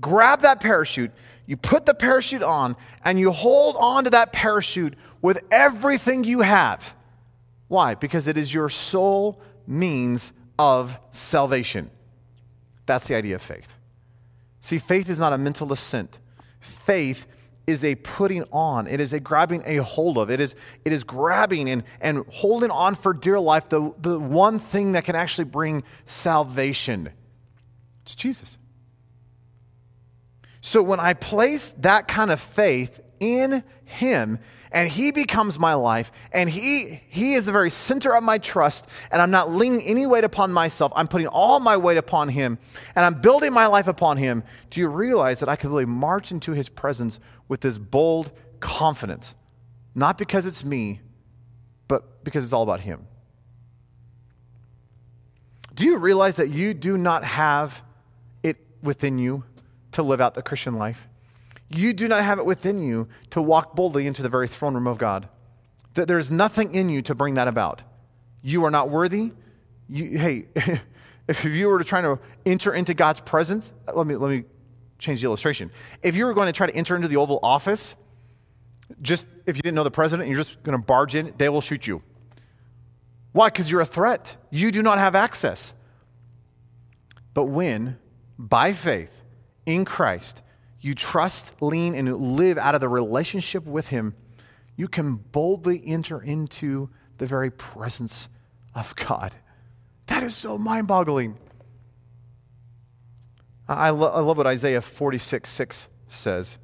Grab 0.00 0.42
that 0.42 0.60
parachute 0.60 1.10
you 1.50 1.56
put 1.56 1.84
the 1.84 1.94
parachute 1.94 2.44
on 2.44 2.76
and 3.04 3.18
you 3.18 3.32
hold 3.32 3.74
on 3.76 4.04
to 4.04 4.10
that 4.10 4.32
parachute 4.32 4.94
with 5.20 5.42
everything 5.50 6.22
you 6.22 6.42
have. 6.42 6.94
Why? 7.66 7.96
Because 7.96 8.28
it 8.28 8.36
is 8.36 8.54
your 8.54 8.68
sole 8.68 9.42
means 9.66 10.30
of 10.60 10.96
salvation. 11.10 11.90
That's 12.86 13.08
the 13.08 13.16
idea 13.16 13.34
of 13.34 13.42
faith. 13.42 13.66
See, 14.60 14.78
faith 14.78 15.10
is 15.10 15.18
not 15.18 15.32
a 15.32 15.38
mental 15.38 15.72
assent. 15.72 16.20
Faith 16.60 17.26
is 17.66 17.82
a 17.82 17.96
putting 17.96 18.44
on. 18.52 18.86
It 18.86 19.00
is 19.00 19.12
a 19.12 19.18
grabbing 19.18 19.64
a 19.66 19.78
hold 19.78 20.18
of. 20.18 20.30
It 20.30 20.38
is, 20.38 20.54
it 20.84 20.92
is 20.92 21.02
grabbing 21.02 21.68
and, 21.68 21.82
and 22.00 22.24
holding 22.28 22.70
on 22.70 22.94
for 22.94 23.12
dear 23.12 23.40
life 23.40 23.68
the, 23.68 23.92
the 23.98 24.20
one 24.20 24.60
thing 24.60 24.92
that 24.92 25.04
can 25.04 25.16
actually 25.16 25.46
bring 25.46 25.82
salvation. 26.04 27.10
It's 28.04 28.14
Jesus. 28.14 28.56
So 30.60 30.82
when 30.82 31.00
I 31.00 31.14
place 31.14 31.72
that 31.78 32.08
kind 32.08 32.30
of 32.30 32.40
faith 32.40 33.00
in 33.18 33.64
Him 33.84 34.38
and 34.72 34.88
He 34.88 35.10
becomes 35.10 35.58
my 35.58 35.74
life, 35.74 36.12
and 36.32 36.48
He, 36.48 37.00
he 37.08 37.34
is 37.34 37.46
the 37.46 37.52
very 37.52 37.70
center 37.70 38.14
of 38.14 38.22
my 38.22 38.38
trust, 38.38 38.86
and 39.10 39.20
I'm 39.20 39.30
not 39.30 39.50
leaning 39.50 39.82
any 39.82 40.06
weight 40.06 40.24
upon 40.24 40.52
myself. 40.52 40.92
I'm 40.94 41.08
putting 41.08 41.26
all 41.26 41.60
my 41.60 41.76
weight 41.76 41.96
upon 41.96 42.28
Him, 42.28 42.58
and 42.94 43.04
I'm 43.04 43.20
building 43.20 43.52
my 43.52 43.66
life 43.66 43.88
upon 43.88 44.16
Him. 44.16 44.44
Do 44.70 44.80
you 44.80 44.88
realize 44.88 45.40
that 45.40 45.48
I 45.48 45.56
could 45.56 45.70
really 45.70 45.86
march 45.86 46.30
into 46.30 46.52
His 46.52 46.68
presence 46.68 47.18
with 47.48 47.62
this 47.62 47.78
bold 47.78 48.30
confidence? 48.60 49.34
Not 49.94 50.18
because 50.18 50.46
it's 50.46 50.62
me, 50.62 51.00
but 51.88 52.22
because 52.22 52.44
it's 52.44 52.52
all 52.52 52.62
about 52.62 52.80
Him. 52.80 53.06
Do 55.74 55.84
you 55.84 55.98
realize 55.98 56.36
that 56.36 56.50
you 56.50 56.74
do 56.74 56.98
not 56.98 57.24
have 57.24 57.82
it 58.42 58.58
within 58.82 59.18
you 59.18 59.44
to 59.92 60.02
live 60.02 60.20
out 60.20 60.34
the 60.34 60.42
Christian 60.42 60.76
life? 60.76 61.06
You 61.68 61.92
do 61.92 62.08
not 62.08 62.22
have 62.24 62.38
it 62.38 62.44
within 62.44 62.82
you 62.82 63.08
to 63.30 63.40
walk 63.40 63.76
boldly 63.76 64.06
into 64.06 64.22
the 64.22 64.28
very 64.28 64.48
throne 64.48 64.74
room 64.74 64.88
of 64.88 64.98
God. 64.98 65.28
That 65.94 66.08
there's 66.08 66.30
nothing 66.30 66.74
in 66.74 66.88
you 66.88 67.02
to 67.02 67.14
bring 67.14 67.34
that 67.34 67.48
about. 67.48 67.82
You 68.42 68.64
are 68.64 68.70
not 68.70 68.90
worthy. 68.90 69.32
You, 69.88 70.18
hey, 70.18 70.46
if 71.28 71.44
you 71.44 71.68
were 71.68 71.78
to 71.78 71.84
try 71.84 72.00
to 72.00 72.18
enter 72.44 72.74
into 72.74 72.92
God's 72.92 73.20
presence, 73.20 73.72
uh, 73.86 73.92
let 73.94 74.06
me, 74.06 74.16
let 74.16 74.30
me 74.30 74.44
change 74.98 75.20
the 75.20 75.26
illustration. 75.26 75.70
If 76.02 76.16
you 76.16 76.24
were 76.24 76.34
going 76.34 76.46
to 76.46 76.52
try 76.52 76.66
to 76.66 76.74
enter 76.74 76.96
into 76.96 77.08
the 77.08 77.16
Oval 77.16 77.38
Office, 77.42 77.94
just 79.00 79.28
if 79.46 79.56
you 79.56 79.62
didn't 79.62 79.76
know 79.76 79.84
the 79.84 79.90
president, 79.90 80.26
and 80.26 80.34
you're 80.34 80.42
just 80.42 80.62
going 80.64 80.78
to 80.78 80.84
barge 80.84 81.14
in, 81.14 81.32
they 81.38 81.48
will 81.48 81.60
shoot 81.60 81.86
you. 81.86 82.02
Why? 83.32 83.48
Because 83.48 83.70
you're 83.70 83.80
a 83.80 83.86
threat. 83.86 84.36
You 84.50 84.72
do 84.72 84.82
not 84.82 84.98
have 84.98 85.14
access. 85.14 85.72
But 87.32 87.44
when, 87.44 87.96
by 88.38 88.72
faith 88.72 89.12
in 89.74 89.84
Christ, 89.84 90.42
you 90.80 90.94
trust, 90.94 91.60
lean, 91.60 91.94
and 91.94 92.36
live 92.36 92.58
out 92.58 92.74
of 92.74 92.80
the 92.80 92.88
relationship 92.88 93.64
with 93.64 93.88
Him, 93.88 94.14
you 94.76 94.88
can 94.88 95.16
boldly 95.16 95.82
enter 95.86 96.20
into 96.20 96.88
the 97.18 97.26
very 97.26 97.50
presence 97.50 98.28
of 98.74 98.96
God. 98.96 99.34
That 100.06 100.22
is 100.22 100.34
so 100.34 100.58
mind 100.58 100.88
boggling. 100.88 101.36
I, 103.68 103.90
lo- 103.90 104.10
I 104.10 104.20
love 104.20 104.36
what 104.36 104.46
Isaiah 104.46 104.80
46 104.80 105.48
6 105.48 105.86
says. 106.08 106.58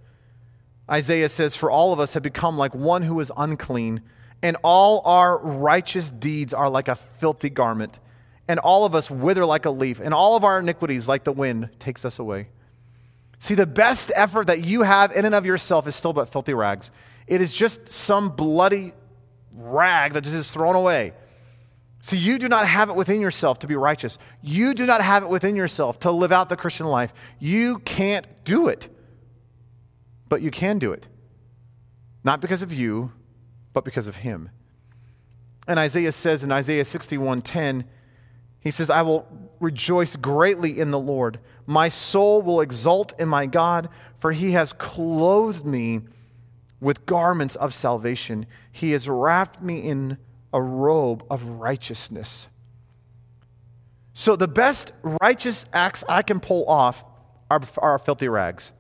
Isaiah 0.90 1.29
says, 1.29 1.55
For 1.55 1.71
all 1.71 1.92
of 1.92 2.01
us 2.01 2.14
have 2.14 2.23
become 2.23 2.57
like 2.57 2.75
one 2.75 3.03
who 3.03 3.21
is 3.21 3.31
unclean, 3.37 4.03
and 4.42 4.57
all 4.64 5.03
our 5.05 5.38
righteous 5.38 6.11
deeds 6.11 6.53
are 6.55 6.71
like 6.71 6.88
a 6.88 6.95
filthy 6.95 7.51
garment, 7.51 7.99
and 8.49 8.59
all 8.59 8.85
of 8.85 8.95
us 8.95 9.11
wither 9.11 9.45
like 9.45 9.66
a 9.66 9.71
leaf, 9.71 10.01
and 10.01 10.14
all 10.14 10.37
of 10.37 10.45
our 10.45 10.59
iniquities, 10.59 11.07
like 11.07 11.25
the 11.25 11.33
wind, 11.33 11.69
takes 11.79 12.05
us 12.05 12.19
away. 12.19 12.49
See, 13.38 13.55
the 13.55 13.66
best 13.66 14.11
effort 14.14 14.46
that 14.46 14.62
you 14.64 14.83
have 14.83 15.12
in 15.12 15.25
and 15.25 15.35
of 15.35 15.44
yourself 15.44 15.87
is 15.87 15.94
still 15.94 16.12
but 16.12 16.31
filthy 16.31 16.55
rags. 16.55 16.90
It 17.27 17.40
is 17.40 17.53
just 17.53 17.88
some 17.88 18.31
bloody 18.31 18.92
rag 19.53 20.14
that 20.14 20.22
just 20.22 20.37
is 20.37 20.51
thrown 20.51 20.75
away. 20.75 21.12
See, 22.01 22.16
you 22.16 22.38
do 22.38 22.49
not 22.49 22.66
have 22.66 22.88
it 22.88 22.96
within 22.96 23.20
yourself 23.20 23.59
to 23.61 23.66
be 23.66 23.75
righteous. 23.75 24.18
You 24.40 24.75
do 24.75 24.87
not 24.87 25.03
have 25.03 25.22
it 25.22 25.29
within 25.29 25.57
yourself 25.57 25.99
to 26.01 26.11
live 26.11 26.31
out 26.31 26.49
the 26.49 26.57
Christian 26.57 26.87
life. 26.87 27.12
You 27.38 27.79
can't 27.81 28.27
do 28.44 28.68
it. 28.68 28.88
But 30.29 30.40
you 30.40 30.51
can 30.51 30.79
do 30.79 30.92
it. 30.92 31.09
Not 32.22 32.40
because 32.40 32.62
of 32.62 32.72
you, 32.72 33.12
but 33.72 33.85
because 33.85 34.07
of 34.07 34.16
him. 34.16 34.51
And 35.68 35.79
Isaiah 35.79 36.12
says 36.12 36.44
in 36.44 36.53
Isaiah 36.53 36.85
61:10, 36.85 37.85
he 38.61 38.70
says, 38.70 38.90
I 38.90 39.03
will 39.03 39.27
rejoice 39.61 40.16
greatly 40.16 40.79
in 40.79 40.90
the 40.90 40.99
Lord. 40.99 41.38
My 41.66 41.88
soul 41.88 42.42
will 42.42 42.61
exult 42.61 43.19
in 43.19 43.29
my 43.29 43.47
God, 43.47 43.88
for 44.19 44.33
he 44.33 44.53
has 44.53 44.73
clothed 44.73 45.64
me 45.64 46.01
with 46.81 47.07
garments 47.07 47.57
of 47.57 47.73
salvation. 47.75 48.47
He 48.71 48.92
has 48.92 49.09
wrapped 49.09 49.62
me 49.62 49.81
in 49.81 50.19
a 50.53 50.62
robe 50.62 51.25
of 51.31 51.42
righteousness. 51.45 52.49
So, 54.12 54.37
the 54.37 54.49
best 54.49 54.92
righteous 55.21 55.66
acts 55.73 56.03
I 56.09 56.23
can 56.23 56.40
pull 56.40 56.66
off 56.66 57.05
are, 57.51 57.61
are 57.79 57.99
filthy 57.99 58.29
rags. 58.29 58.73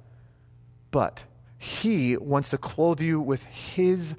But 0.90 1.24
he 1.58 2.16
wants 2.16 2.50
to 2.50 2.58
clothe 2.58 3.00
you 3.00 3.20
with 3.20 3.44
his 3.44 4.14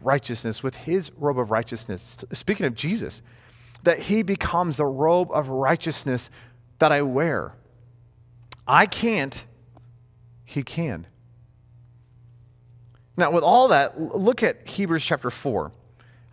righteousness, 0.00 0.62
with 0.62 0.76
his 0.76 1.10
robe 1.18 1.38
of 1.38 1.50
righteousness. 1.50 2.24
Speaking 2.32 2.66
of 2.66 2.74
Jesus, 2.74 3.22
that 3.82 3.98
he 4.00 4.22
becomes 4.22 4.76
the 4.76 4.86
robe 4.86 5.30
of 5.32 5.48
righteousness 5.48 6.30
that 6.78 6.92
I 6.92 7.02
wear. 7.02 7.54
I 8.66 8.86
can't, 8.86 9.44
he 10.44 10.62
can. 10.62 11.06
Now, 13.16 13.30
with 13.30 13.44
all 13.44 13.68
that, 13.68 14.00
look 14.00 14.42
at 14.42 14.66
Hebrews 14.66 15.04
chapter 15.04 15.30
4. 15.30 15.72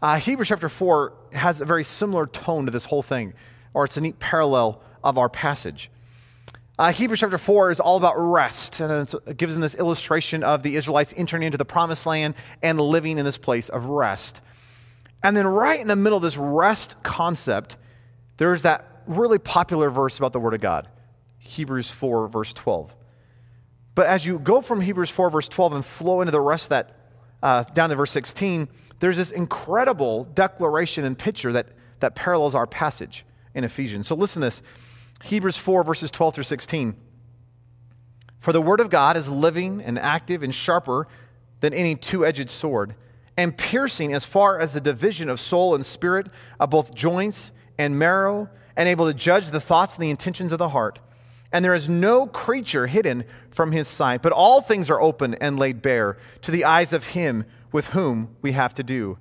Uh, 0.02 0.18
Hebrews 0.18 0.48
chapter 0.48 0.70
4 0.70 1.14
has 1.34 1.60
a 1.60 1.66
very 1.66 1.84
similar 1.84 2.26
tone 2.26 2.66
to 2.66 2.72
this 2.72 2.86
whole 2.86 3.02
thing, 3.02 3.34
or 3.74 3.84
it's 3.84 3.98
a 3.98 4.02
neat 4.02 4.20
parallel 4.20 4.82
of 5.04 5.18
our 5.18 5.30
passage. 5.30 5.92
Uh, 6.78 6.94
Hebrews 6.94 7.20
chapter 7.20 7.38
4 7.38 7.72
is 7.72 7.82
all 7.82 7.98
about 7.98 8.16
rest, 8.18 8.80
and 8.80 9.14
it 9.28 9.36
gives 9.36 9.56
in 9.56 9.62
this 9.62 9.76
illustration 9.76 10.44
of 10.44 10.64
the 10.64 10.78
Israelites 10.78 11.14
entering 11.18 11.44
into 11.44 11.58
the 11.58 11.66
promised 11.66 12.06
land 12.06 12.36
and 12.64 12.80
living 12.80 13.18
in 13.18 13.26
this 13.26 13.38
place 13.38 13.68
of 13.68 13.86
rest. 13.86 14.40
And 15.24 15.36
then, 15.36 15.48
right 15.48 15.80
in 15.80 15.88
the 15.88 15.96
middle 15.96 16.18
of 16.18 16.24
this 16.24 16.38
rest 16.38 17.02
concept, 17.04 17.78
there's 18.38 18.62
that 18.62 19.04
really 19.06 19.38
popular 19.38 19.90
verse 19.90 20.18
about 20.18 20.34
the 20.34 20.40
Word 20.40 20.54
of 20.54 20.62
God 20.62 20.88
Hebrews 21.40 21.90
4, 21.90 22.28
verse 22.28 22.54
12. 22.54 22.96
But 23.96 24.08
as 24.08 24.26
you 24.26 24.40
go 24.40 24.62
from 24.62 24.82
Hebrews 24.82 25.10
4, 25.10 25.30
verse 25.30 25.50
12, 25.50 25.74
and 25.74 25.86
flow 25.86 26.22
into 26.22 26.32
the 26.32 26.40
rest 26.40 26.70
that, 26.70 26.96
uh, 27.44 27.64
down 27.64 27.90
to 27.90 27.96
verse 27.96 28.12
16, 28.12 28.70
there's 29.00 29.18
this 29.18 29.32
incredible 29.32 30.26
declaration 30.26 31.04
and 31.04 31.18
picture 31.18 31.52
that, 31.54 31.68
that 32.00 32.16
parallels 32.16 32.56
our 32.56 32.68
passage 32.68 33.26
in 33.54 33.64
Ephesians. 33.64 34.08
So 34.08 34.16
listen 34.16 34.42
to 34.42 34.48
this 34.48 34.62
Hebrews 35.24 35.58
4, 35.58 35.84
verses 35.84 36.12
12 36.12 36.36
through 36.36 36.44
16. 36.46 36.96
For 38.40 38.54
the 38.54 38.62
Word 38.62 38.80
of 38.80 38.90
God 38.90 39.18
is 39.18 39.28
living 39.28 39.82
and 39.82 40.00
active 40.00 40.44
and 40.44 40.56
sharper 40.56 41.08
than 41.60 41.74
any 41.74 41.96
two 41.96 42.26
edged 42.26 42.50
sword 42.50 42.96
and 43.40 43.56
piercing 43.56 44.12
as 44.12 44.26
far 44.26 44.60
as 44.60 44.74
the 44.74 44.82
division 44.82 45.30
of 45.30 45.40
soul 45.40 45.74
and 45.74 45.86
spirit, 45.86 46.28
of 46.60 46.70
both 46.70 46.94
joints 46.94 47.54
and 47.78 47.98
marrow, 47.98 48.50
and 48.76 48.90
able 48.90 49.08
to 49.08 49.14
judge 49.14 49.50
the 49.50 49.62
thoughts 49.62 49.96
and 49.96 50.04
the 50.04 50.10
intentions 50.10 50.52
of 50.52 50.60
the 50.60 50.68
heart. 50.68 51.00
And 51.54 51.64
there 51.64 51.74
is 51.74 51.88
no 51.88 52.28
creature 52.28 52.86
hidden 52.86 53.24
from 53.50 53.72
his 53.72 53.88
sight, 53.88 54.22
but 54.22 54.34
all 54.34 54.60
things 54.60 54.90
are 54.90 55.00
open 55.00 55.36
and 55.36 55.58
laid 55.58 55.82
bare 55.82 56.18
to 56.42 56.52
the 56.52 56.66
eyes 56.66 56.92
of 56.92 57.08
him 57.08 57.46
with 57.72 57.88
whom 57.88 58.36
we 58.42 58.52
have 58.52 58.74
to 58.74 58.84
do. 58.84 59.18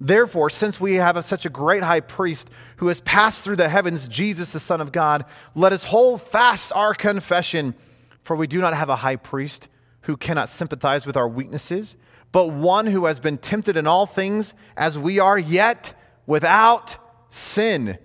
Therefore, 0.00 0.48
since 0.48 0.80
we 0.80 0.94
have 0.94 1.18
a, 1.18 1.22
such 1.22 1.44
a 1.44 1.50
great 1.50 1.82
high 1.82 2.00
priest 2.00 2.48
who 2.76 2.86
has 2.86 3.00
passed 3.02 3.44
through 3.44 3.56
the 3.56 3.68
heavens, 3.68 4.08
Jesus, 4.08 4.48
the 4.48 4.60
Son 4.60 4.80
of 4.80 4.92
God, 4.92 5.26
let 5.54 5.74
us 5.74 5.84
hold 5.84 6.22
fast 6.22 6.72
our 6.74 6.94
confession. 6.94 7.74
For 8.22 8.34
we 8.34 8.46
do 8.46 8.62
not 8.62 8.72
have 8.72 8.88
a 8.88 8.96
high 8.96 9.16
priest 9.16 9.68
who 10.02 10.16
cannot 10.16 10.48
sympathize 10.48 11.04
with 11.04 11.18
our 11.18 11.28
weaknesses 11.28 11.96
but 12.32 12.48
one 12.48 12.86
who 12.86 13.04
has 13.04 13.20
been 13.20 13.38
tempted 13.38 13.76
in 13.76 13.86
all 13.86 14.06
things 14.06 14.54
as 14.76 14.98
we 14.98 15.18
are, 15.18 15.38
yet 15.38 15.94
without 16.26 16.96
sin. 17.30 17.98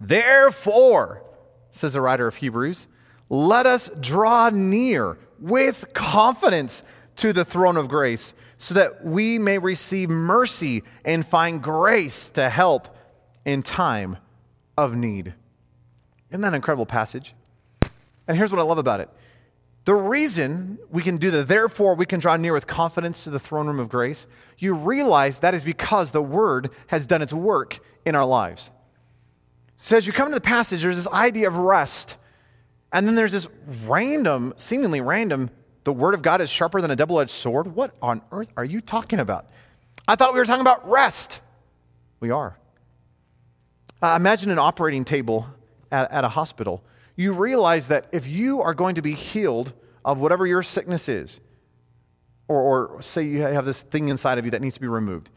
Therefore, 0.00 1.22
says 1.70 1.92
the 1.92 2.00
writer 2.00 2.26
of 2.26 2.36
Hebrews, 2.36 2.88
let 3.28 3.66
us 3.66 3.90
draw 4.00 4.50
near 4.50 5.16
with 5.38 5.86
confidence 5.94 6.82
to 7.16 7.32
the 7.32 7.44
throne 7.44 7.76
of 7.76 7.88
grace 7.88 8.34
so 8.58 8.74
that 8.74 9.04
we 9.04 9.38
may 9.38 9.58
receive 9.58 10.10
mercy 10.10 10.82
and 11.04 11.26
find 11.26 11.62
grace 11.62 12.28
to 12.30 12.48
help 12.48 12.96
in 13.44 13.62
time 13.62 14.18
of 14.76 14.94
need. 14.94 15.34
Isn't 16.30 16.42
that 16.42 16.48
an 16.48 16.54
incredible 16.54 16.86
passage? 16.86 17.34
And 18.28 18.36
here's 18.36 18.52
what 18.52 18.60
I 18.60 18.64
love 18.64 18.78
about 18.78 19.00
it 19.00 19.10
the 19.84 19.94
reason 19.94 20.78
we 20.90 21.02
can 21.02 21.16
do 21.16 21.30
that, 21.32 21.48
therefore, 21.48 21.94
we 21.94 22.06
can 22.06 22.20
draw 22.20 22.36
near 22.36 22.52
with 22.52 22.66
confidence 22.66 23.24
to 23.24 23.30
the 23.30 23.40
throne 23.40 23.66
room 23.66 23.80
of 23.80 23.88
grace, 23.88 24.26
you 24.58 24.74
realize 24.74 25.40
that 25.40 25.54
is 25.54 25.64
because 25.64 26.12
the 26.12 26.22
Word 26.22 26.70
has 26.86 27.06
done 27.06 27.20
its 27.20 27.32
work 27.32 27.80
in 28.04 28.14
our 28.14 28.24
lives. 28.24 28.70
So, 29.76 29.96
as 29.96 30.06
you 30.06 30.12
come 30.12 30.28
to 30.28 30.34
the 30.34 30.40
passage, 30.40 30.82
there's 30.82 30.96
this 30.96 31.08
idea 31.08 31.48
of 31.48 31.56
rest. 31.56 32.16
And 32.92 33.08
then 33.08 33.16
there's 33.16 33.32
this 33.32 33.48
random, 33.84 34.54
seemingly 34.56 35.00
random, 35.00 35.50
the 35.82 35.92
Word 35.92 36.14
of 36.14 36.22
God 36.22 36.40
is 36.40 36.48
sharper 36.48 36.80
than 36.80 36.92
a 36.92 36.96
double 36.96 37.18
edged 37.18 37.30
sword. 37.32 37.74
What 37.74 37.92
on 38.00 38.22
earth 38.30 38.52
are 38.56 38.64
you 38.64 38.80
talking 38.80 39.18
about? 39.18 39.46
I 40.06 40.14
thought 40.14 40.32
we 40.32 40.38
were 40.38 40.44
talking 40.44 40.60
about 40.60 40.88
rest. 40.88 41.40
We 42.20 42.30
are. 42.30 42.56
Uh, 44.00 44.14
imagine 44.16 44.52
an 44.52 44.58
operating 44.60 45.04
table 45.04 45.46
at, 45.90 46.10
at 46.12 46.22
a 46.22 46.28
hospital 46.28 46.84
you 47.16 47.32
realize 47.32 47.88
that 47.88 48.08
if 48.12 48.26
you 48.26 48.62
are 48.62 48.74
going 48.74 48.94
to 48.94 49.02
be 49.02 49.14
healed 49.14 49.72
of 50.04 50.18
whatever 50.18 50.46
your 50.46 50.62
sickness 50.62 51.08
is, 51.08 51.40
or, 52.48 52.60
or 52.96 53.02
say 53.02 53.22
you 53.22 53.42
have 53.42 53.64
this 53.64 53.82
thing 53.82 54.08
inside 54.08 54.38
of 54.38 54.44
you 54.44 54.50
that 54.50 54.60
needs 54.60 54.74
to 54.74 54.80
be 54.80 54.88
removed, 54.88 55.30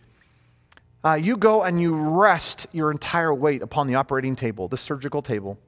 uh, 1.04 1.14
you 1.14 1.38
go 1.38 1.64
and 1.64 1.80
you 1.80 1.96
rest 1.96 2.68
your 2.72 2.92
entire 2.92 3.34
weight 3.34 3.62
upon 3.62 3.88
the 3.88 3.96
operating 3.96 4.36
table, 4.36 4.68
the 4.68 4.78
surgical 4.78 5.22
table, 5.22 5.60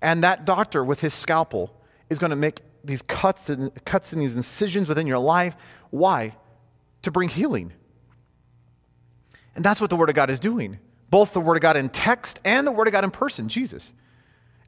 and 0.00 0.24
that 0.24 0.44
doctor 0.44 0.84
with 0.84 1.00
his 1.00 1.14
scalpel 1.14 1.72
is 2.10 2.18
going 2.18 2.30
to 2.30 2.36
make 2.36 2.60
these 2.84 3.02
cuts 3.02 3.48
and 3.48 3.72
cuts 3.84 4.12
and 4.12 4.20
these 4.20 4.34
incisions 4.34 4.88
within 4.88 5.06
your 5.06 5.20
life. 5.20 5.54
Why? 5.90 6.34
to 7.02 7.10
bring 7.10 7.28
healing. 7.28 7.72
And 9.54 9.64
that's 9.64 9.80
what 9.80 9.90
the 9.90 9.96
Word 9.96 10.08
of 10.08 10.14
God 10.14 10.30
is 10.30 10.40
doing 10.40 10.78
both 11.10 11.34
the 11.34 11.40
Word 11.40 11.56
of 11.56 11.60
God 11.60 11.76
in 11.76 11.90
text 11.90 12.40
and 12.42 12.66
the 12.66 12.72
Word 12.72 12.86
of 12.86 12.92
God 12.92 13.04
in 13.04 13.10
person, 13.10 13.46
Jesus. 13.46 13.92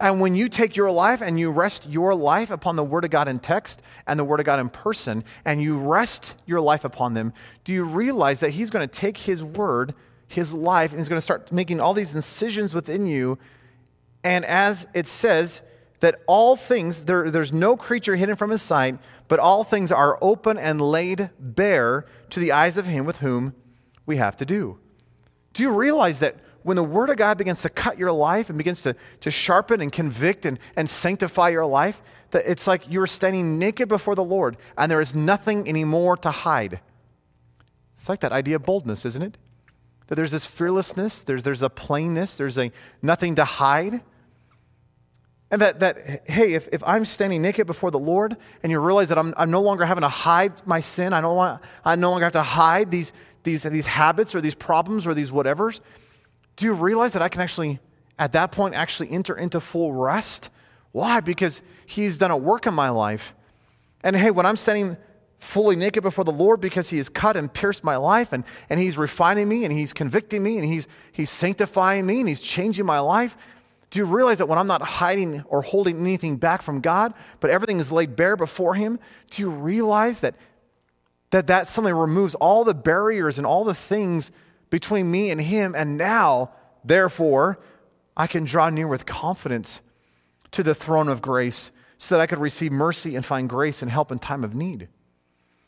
And 0.00 0.20
when 0.20 0.34
you 0.34 0.48
take 0.48 0.76
your 0.76 0.90
life 0.90 1.20
and 1.22 1.38
you 1.38 1.50
rest 1.50 1.88
your 1.88 2.14
life 2.14 2.50
upon 2.50 2.76
the 2.76 2.84
Word 2.84 3.04
of 3.04 3.10
God 3.10 3.28
in 3.28 3.38
text 3.38 3.80
and 4.06 4.18
the 4.18 4.24
Word 4.24 4.40
of 4.40 4.46
God 4.46 4.58
in 4.58 4.68
person, 4.68 5.24
and 5.44 5.62
you 5.62 5.78
rest 5.78 6.34
your 6.46 6.60
life 6.60 6.84
upon 6.84 7.14
them, 7.14 7.32
do 7.62 7.72
you 7.72 7.84
realize 7.84 8.40
that 8.40 8.50
He's 8.50 8.70
going 8.70 8.86
to 8.86 8.92
take 8.92 9.16
His 9.18 9.42
Word, 9.42 9.94
His 10.26 10.52
life, 10.52 10.90
and 10.90 11.00
He's 11.00 11.08
going 11.08 11.18
to 11.18 11.24
start 11.24 11.52
making 11.52 11.80
all 11.80 11.94
these 11.94 12.14
incisions 12.14 12.74
within 12.74 13.06
you? 13.06 13.38
And 14.24 14.44
as 14.44 14.86
it 14.94 15.06
says, 15.06 15.62
that 16.00 16.20
all 16.26 16.56
things, 16.56 17.04
there, 17.04 17.30
there's 17.30 17.52
no 17.52 17.76
creature 17.76 18.16
hidden 18.16 18.36
from 18.36 18.50
His 18.50 18.62
sight, 18.62 18.98
but 19.28 19.38
all 19.38 19.64
things 19.64 19.92
are 19.92 20.18
open 20.20 20.58
and 20.58 20.80
laid 20.80 21.30
bare 21.38 22.04
to 22.30 22.40
the 22.40 22.52
eyes 22.52 22.76
of 22.76 22.86
Him 22.86 23.04
with 23.04 23.18
whom 23.18 23.54
we 24.06 24.16
have 24.16 24.36
to 24.36 24.44
do. 24.44 24.78
Do 25.54 25.62
you 25.62 25.70
realize 25.70 26.18
that 26.18 26.36
when 26.64 26.76
the 26.76 26.82
Word 26.82 27.10
of 27.10 27.16
God 27.18 27.38
begins 27.38 27.62
to 27.62 27.68
cut 27.68 27.98
your 27.98 28.10
life 28.10 28.48
and 28.48 28.58
begins 28.58 28.82
to, 28.82 28.96
to 29.20 29.30
sharpen 29.30 29.80
and 29.82 29.92
convict 29.92 30.46
and, 30.46 30.58
and 30.74 30.88
sanctify 30.88 31.50
your 31.50 31.66
life, 31.66 32.02
that 32.30 32.44
it's 32.46 32.66
like 32.66 32.90
you're 32.90 33.06
standing 33.06 33.58
naked 33.58 33.86
before 33.86 34.14
the 34.14 34.24
Lord 34.24 34.56
and 34.76 34.90
there 34.90 35.02
is 35.02 35.14
nothing 35.14 35.68
anymore 35.68 36.16
to 36.16 36.30
hide? 36.30 36.80
It's 37.92 38.08
like 38.08 38.20
that 38.20 38.32
idea 38.32 38.56
of 38.56 38.64
boldness, 38.64 39.04
isn't 39.04 39.22
it? 39.22 39.36
That 40.06 40.14
there's 40.14 40.30
this 40.30 40.46
fearlessness, 40.46 41.22
there's, 41.22 41.42
there's 41.44 41.60
a 41.60 41.68
plainness, 41.68 42.38
there's 42.38 42.58
a 42.58 42.72
nothing 43.02 43.34
to 43.34 43.44
hide. 43.44 44.02
And 45.50 45.60
that, 45.60 45.80
that 45.80 46.28
hey, 46.28 46.54
if, 46.54 46.66
if 46.72 46.82
I'm 46.86 47.04
standing 47.04 47.42
naked 47.42 47.66
before 47.66 47.90
the 47.90 47.98
Lord 47.98 48.38
and 48.62 48.72
you 48.72 48.80
realize 48.80 49.10
that 49.10 49.18
I'm, 49.18 49.34
I'm 49.36 49.50
no 49.50 49.60
longer 49.60 49.84
having 49.84 50.02
to 50.02 50.08
hide 50.08 50.66
my 50.66 50.80
sin, 50.80 51.12
I, 51.12 51.20
don't 51.20 51.36
want, 51.36 51.62
I 51.84 51.94
no 51.96 52.10
longer 52.10 52.24
have 52.24 52.32
to 52.32 52.42
hide 52.42 52.90
these, 52.90 53.12
these, 53.42 53.64
these 53.64 53.86
habits 53.86 54.34
or 54.34 54.40
these 54.40 54.54
problems 54.54 55.06
or 55.06 55.12
these 55.12 55.30
whatevers, 55.30 55.80
do 56.56 56.66
you 56.66 56.72
realize 56.72 57.12
that 57.14 57.22
I 57.22 57.28
can 57.28 57.40
actually, 57.40 57.80
at 58.18 58.32
that 58.32 58.52
point, 58.52 58.74
actually 58.74 59.10
enter 59.10 59.36
into 59.36 59.60
full 59.60 59.92
rest? 59.92 60.50
Why? 60.92 61.20
Because 61.20 61.62
He's 61.86 62.18
done 62.18 62.30
a 62.30 62.36
work 62.36 62.66
in 62.66 62.74
my 62.74 62.90
life. 62.90 63.34
And 64.02 64.16
hey, 64.16 64.30
when 64.30 64.46
I'm 64.46 64.56
standing 64.56 64.96
fully 65.38 65.76
naked 65.76 66.02
before 66.02 66.24
the 66.24 66.32
Lord 66.32 66.60
because 66.60 66.88
He 66.88 66.96
has 66.96 67.08
cut 67.08 67.36
and 67.36 67.52
pierced 67.52 67.84
my 67.84 67.96
life 67.96 68.32
and, 68.32 68.44
and 68.70 68.80
He's 68.80 68.96
refining 68.96 69.48
me 69.48 69.64
and 69.64 69.72
He's 69.72 69.92
convicting 69.92 70.42
me 70.42 70.56
and 70.56 70.64
he's, 70.64 70.86
he's 71.12 71.30
sanctifying 71.30 72.06
me 72.06 72.20
and 72.20 72.28
He's 72.28 72.40
changing 72.40 72.86
my 72.86 73.00
life, 73.00 73.36
do 73.94 74.00
you 74.00 74.06
realize 74.06 74.38
that 74.38 74.46
when 74.46 74.58
I'm 74.58 74.66
not 74.66 74.82
hiding 74.82 75.44
or 75.46 75.62
holding 75.62 76.00
anything 76.00 76.36
back 76.36 76.62
from 76.62 76.80
God, 76.80 77.14
but 77.38 77.50
everything 77.50 77.78
is 77.78 77.92
laid 77.92 78.16
bare 78.16 78.36
before 78.36 78.74
Him, 78.74 78.98
do 79.30 79.42
you 79.42 79.50
realize 79.50 80.20
that 80.22 80.34
that 81.30 81.46
that 81.48 81.68
suddenly 81.68 81.92
removes 81.92 82.34
all 82.34 82.64
the 82.64 82.74
barriers 82.74 83.38
and 83.38 83.46
all 83.46 83.64
the 83.64 83.74
things 83.74 84.32
between 84.70 85.10
me 85.10 85.30
and 85.30 85.40
him 85.40 85.74
and 85.74 85.96
now 85.96 86.50
therefore 86.84 87.58
i 88.16 88.26
can 88.26 88.44
draw 88.44 88.70
near 88.70 88.88
with 88.88 89.06
confidence 89.06 89.80
to 90.50 90.62
the 90.62 90.74
throne 90.74 91.08
of 91.08 91.22
grace 91.22 91.70
so 91.98 92.14
that 92.14 92.20
i 92.20 92.26
could 92.26 92.38
receive 92.38 92.72
mercy 92.72 93.16
and 93.16 93.24
find 93.24 93.48
grace 93.48 93.82
and 93.82 93.90
help 93.90 94.10
in 94.12 94.18
time 94.18 94.44
of 94.44 94.54
need 94.54 94.88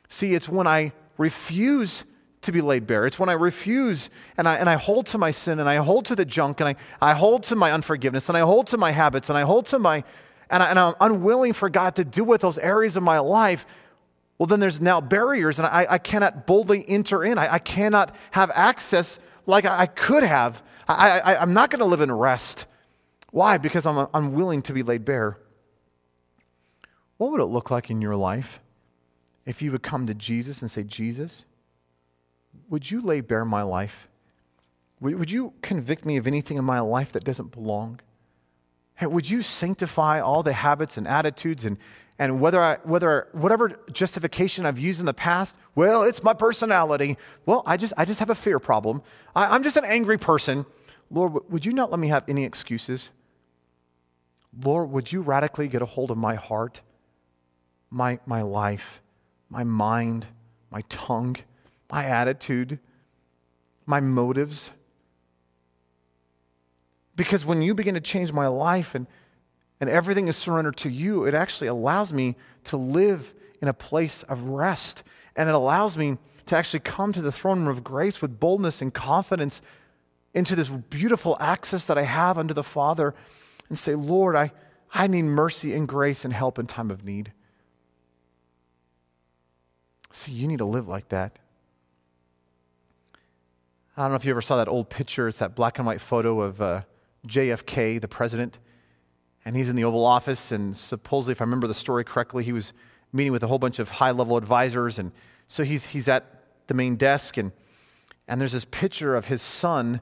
see 0.09 0.35
it's 0.35 0.49
when 0.49 0.67
i 0.67 0.93
refuse 1.19 2.05
to 2.47 2.53
be 2.53 2.61
laid 2.61 2.87
bare. 2.87 3.07
It's 3.07 3.19
when 3.19 3.29
I 3.29 3.33
refuse 3.33 4.09
and 4.37 4.49
I, 4.49 4.57
and 4.57 4.71
I 4.71 4.77
hold 4.77 5.07
to 5.09 5.19
my 5.19 5.31
sin 5.31 5.61
and 5.61 5.69
I 5.69 5.77
hold 5.77 6.07
to 6.07 6.17
the 6.17 6.25
junk 6.25 6.61
and 6.61 6.69
I, 6.69 6.77
I 7.01 7.15
hold 7.15 7.43
to 7.45 7.57
my 7.57 7.73
unforgiveness 7.73 8.29
and 8.29 8.39
I 8.39 8.41
hold 8.41 8.69
to 8.69 8.79
my 8.79 8.93
habits 8.93 9.29
and 9.29 9.37
I 9.37 9.43
hold 9.43 9.67
to 9.67 9.79
my, 9.79 10.03
and, 10.49 10.63
I, 10.63 10.71
and 10.71 10.79
I'm 10.79 10.95
unwilling 11.01 11.53
for 11.53 11.69
God 11.69 11.97
to 11.97 12.05
do 12.05 12.25
with 12.25 12.41
those 12.41 12.59
areas 12.59 12.97
of 12.97 13.03
my 13.03 13.19
life 13.19 13.67
well, 14.39 14.47
then 14.47 14.61
there's 14.61 14.81
now 14.81 15.01
barriers, 15.01 15.59
and 15.59 15.67
I, 15.67 15.87
I 15.91 15.99
cannot 15.99 16.47
boldly 16.47 16.87
enter 16.89 17.25
in. 17.25 17.39
I, 17.39 17.55
I 17.55 17.59
cannot 17.59 18.15
have 18.33 18.51
access 18.55 19.19
like 19.47 19.65
I, 19.65 19.87
could 19.87 20.25
have. 20.25 20.63
I, 20.89 21.37
am 21.37 21.55
not 21.55 21.71
going 21.71 21.79
to 21.79 21.87
live 21.87 22.01
in 22.01 22.13
rest. 22.13 22.67
Why? 23.31 23.59
Because 23.59 23.87
I'm 23.87 24.09
unwilling 24.13 24.63
to 24.63 24.73
be 24.73 24.83
laid 24.83 25.05
bare. 25.05 25.39
What 27.17 27.33
would 27.33 27.41
it 27.41 27.47
look 27.47 27.71
like 27.71 27.91
in 27.91 28.03
your 28.03 28.17
life 28.17 28.61
if 29.47 29.63
you 29.63 29.73
would 29.73 29.83
come 29.83 30.07
to 30.07 30.15
Jesus 30.15 30.61
and 30.61 30.71
say, 30.71 30.83
Jesus, 30.83 31.45
would 32.69 32.91
you 32.91 33.01
lay 33.01 33.21
bare 33.21 33.45
my 33.45 33.63
life? 33.63 34.09
Would, 35.01 35.19
would 35.19 35.31
you 35.31 35.55
convict 35.63 36.05
me 36.05 36.17
of 36.17 36.27
anything 36.27 36.59
in 36.59 36.65
my 36.65 36.81
life 36.81 37.13
that 37.13 37.25
doesn't 37.25 37.53
belong? 37.53 38.01
Hey, 38.97 39.07
would 39.07 39.31
you 39.31 39.43
sanctify 39.43 40.21
all 40.21 40.43
the 40.43 40.53
habits 40.53 40.97
and 40.99 41.07
attitudes 41.07 41.65
and, 41.65 41.79
and 42.19 42.41
whether 42.41 42.61
I, 42.63 42.77
whether 42.85 43.29
whatever 43.33 43.79
justification 43.93 44.65
I've 44.65 44.79
used 44.79 45.01
in 45.01 45.07
the 45.07 45.15
past, 45.15 45.57
well, 45.75 46.03
it's 46.03 46.23
my 46.23 46.33
personality. 46.33 47.19
Well, 47.45 47.63
I 47.67 47.77
just 47.77 47.93
I 47.97 48.05
just 48.05 48.21
have 48.21 48.31
a 48.31 48.35
fear 48.35 48.59
problem. 48.59 49.03
I, 49.35 49.55
I'm 49.55 49.63
just 49.63 49.77
an 49.77 49.85
angry 49.85 50.19
person. 50.19 50.65
Lord, 51.11 51.51
would 51.51 51.67
you 51.67 51.73
not 51.73 51.91
let 51.91 52.01
me 52.01 52.09
have 52.09 52.25
any 52.29 52.45
excuses? 52.45 53.11
Lord, 54.63 54.91
would 54.91 55.13
you 55.13 55.21
radically 55.21 55.69
get 55.69 55.83
a 55.83 55.87
hold 55.87 56.11
of 56.11 56.17
my 56.17 56.35
heart, 56.35 56.81
my, 57.91 58.19
my 58.27 58.43
life, 58.43 59.03
my 59.51 59.65
mind, 59.65 60.27
my 60.71 60.83
tongue, 60.89 61.37
my 61.91 62.05
attitude, 62.05 62.79
my 63.85 64.01
motives? 64.01 64.71
Because 67.15 67.45
when 67.45 67.63
you 67.63 67.75
begin 67.75 67.95
to 67.95 68.01
change 68.01 68.33
my 68.33 68.47
life 68.47 68.95
and 68.95 69.07
and 69.81 69.91
everything 69.91 70.29
is 70.29 70.37
surrendered 70.37 70.77
to 70.79 70.89
you, 70.89 71.25
it 71.25 71.35
actually 71.35 71.69
allows 71.69 72.13
me 72.13 72.37
to 72.65 72.77
live 72.77 73.35
in 73.61 73.69
a 73.69 73.75
place 73.75 74.23
of 74.25 74.43
rest. 74.45 75.03
And 75.35 75.49
it 75.49 75.55
allows 75.55 75.99
me 75.99 76.19
to 76.47 76.57
actually 76.57 76.81
come 76.81 77.13
to 77.13 77.21
the 77.21 77.33
throne 77.33 77.61
room 77.61 77.69
of 77.69 77.85
grace 77.85 78.23
with 78.23 78.41
boldness 78.41 78.81
and 78.81 78.93
confidence 78.95 79.61
into 80.33 80.55
this 80.55 80.69
beautiful 80.69 81.37
access 81.41 81.87
that 81.87 81.99
I 81.99 82.03
have 82.03 82.39
unto 82.39 82.55
the 82.55 82.63
Father 82.63 83.15
and 83.69 83.77
say, 83.77 83.95
Lord, 83.95 84.37
I, 84.37 84.53
I 84.93 85.07
need 85.07 85.23
mercy 85.23 85.75
and 85.75 85.89
grace 85.89 86.25
and 86.25 86.33
help 86.33 86.59
in 86.59 86.67
time 86.67 86.91
of 86.91 87.05
need. 87.05 87.33
See, 90.11 90.33
you 90.33 90.47
need 90.47 90.59
to 90.59 90.65
live 90.65 90.89
like 90.89 91.09
that. 91.09 91.39
I 93.97 94.03
don't 94.03 94.11
know 94.11 94.17
if 94.17 94.25
you 94.25 94.31
ever 94.31 94.43
saw 94.43 94.57
that 94.57 94.69
old 94.69 94.89
picture. 94.89 95.27
It's 95.27 95.39
that 95.39 95.55
black 95.55 95.79
and 95.79 95.87
white 95.87 96.01
photo 96.01 96.43
of 96.43 96.61
uh, 96.61 96.83
JFK, 97.27 98.01
the 98.01 98.09
president 98.09 98.59
and 99.47 99.57
he's 99.57 99.69
in 99.69 99.77
the 99.77 99.85
Oval 99.85 100.05
Office. 100.05 100.51
And 100.51 100.77
supposedly, 100.77 101.33
if 101.33 101.41
I 101.41 101.45
remember 101.45 101.69
the 101.69 101.75
story 101.75 102.05
correctly, 102.05 102.43
he 102.43 102.53
was 102.53 102.75
meeting 103.13 103.33
with 103.33 103.45
a 103.45 103.47
whole 103.47 103.61
bunch 103.61 103.79
of 103.79 103.89
high 103.89 104.11
level 104.11 104.37
advisors. 104.37 104.99
And 104.99 105.13
so 105.47 105.63
he's, 105.63 105.87
he's 105.87 106.09
at 106.09 106.43
the 106.67 106.75
main 106.75 106.97
desk, 106.97 107.37
and, 107.37 107.53
and 108.27 108.41
there's 108.41 108.53
this 108.53 108.65
picture 108.65 109.15
of 109.15 109.27
his 109.27 109.41
son 109.41 110.01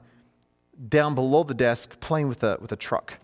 down 0.89 1.13
below 1.13 1.43
the 1.43 1.53
desk 1.53 1.99
playing 1.99 2.27
with 2.27 2.43
a, 2.43 2.57
with 2.59 2.71
a 2.71 2.75
truck. 2.75 3.19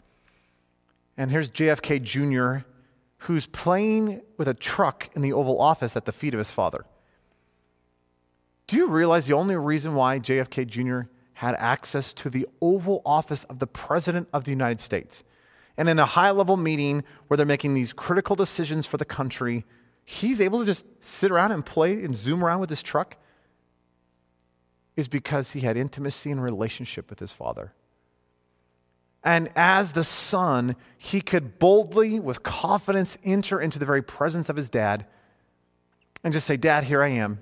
And 1.17 1.31
here's 1.31 1.49
JFK 1.49 2.03
Jr., 2.03 2.65
who's 3.25 3.47
playing 3.47 4.21
with 4.37 4.47
a 4.47 4.53
truck 4.53 5.09
in 5.15 5.23
the 5.23 5.33
Oval 5.33 5.59
Office 5.59 5.97
at 5.97 6.05
the 6.05 6.11
feet 6.11 6.35
of 6.35 6.37
his 6.37 6.51
father. 6.51 6.85
Do 8.67 8.77
you 8.77 8.87
realize 8.87 9.25
the 9.25 9.33
only 9.33 9.55
reason 9.55 9.95
why 9.95 10.19
JFK 10.19 10.67
Jr. 10.67 11.09
had 11.33 11.55
access 11.55 12.13
to 12.13 12.29
the 12.29 12.47
Oval 12.61 13.01
Office 13.05 13.43
of 13.45 13.57
the 13.57 13.67
President 13.67 14.29
of 14.31 14.43
the 14.43 14.51
United 14.51 14.79
States 14.79 15.23
and 15.77 15.89
in 15.89 15.99
a 15.99 16.05
high 16.05 16.31
level 16.31 16.57
meeting 16.57 17.03
where 17.27 17.37
they're 17.37 17.45
making 17.45 17.73
these 17.73 17.93
critical 17.93 18.35
decisions 18.35 18.85
for 18.85 18.97
the 18.97 19.05
country, 19.05 19.65
he's 20.03 20.41
able 20.41 20.59
to 20.59 20.65
just 20.65 20.85
sit 21.01 21.31
around 21.31 21.51
and 21.51 21.65
play 21.65 21.93
and 22.03 22.15
zoom 22.15 22.43
around 22.43 22.59
with 22.59 22.69
his 22.69 22.83
truck 22.83 23.17
is 24.95 25.07
because 25.07 25.53
he 25.53 25.61
had 25.61 25.77
intimacy 25.77 26.31
and 26.31 26.43
relationship 26.43 27.09
with 27.09 27.19
his 27.19 27.31
father. 27.31 27.73
And 29.23 29.49
as 29.55 29.93
the 29.93 30.03
son, 30.03 30.75
he 30.97 31.21
could 31.21 31.59
boldly, 31.59 32.19
with 32.19 32.43
confidence, 32.43 33.17
enter 33.23 33.61
into 33.61 33.79
the 33.79 33.85
very 33.85 34.01
presence 34.01 34.49
of 34.49 34.55
his 34.55 34.69
dad 34.69 35.05
and 36.23 36.33
just 36.33 36.47
say, 36.47 36.57
Dad, 36.57 36.83
here 36.83 37.03
I 37.03 37.09
am. 37.09 37.39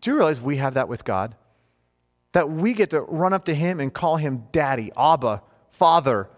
Do 0.00 0.10
you 0.10 0.16
realize 0.16 0.40
we 0.40 0.56
have 0.56 0.74
that 0.74 0.88
with 0.88 1.04
God? 1.04 1.36
That 2.32 2.50
we 2.50 2.72
get 2.72 2.90
to 2.90 3.02
run 3.02 3.32
up 3.32 3.44
to 3.46 3.54
him 3.54 3.80
and 3.80 3.92
call 3.92 4.16
him 4.16 4.44
Daddy, 4.50 4.90
Abba, 4.96 5.42
Father. 5.70 6.28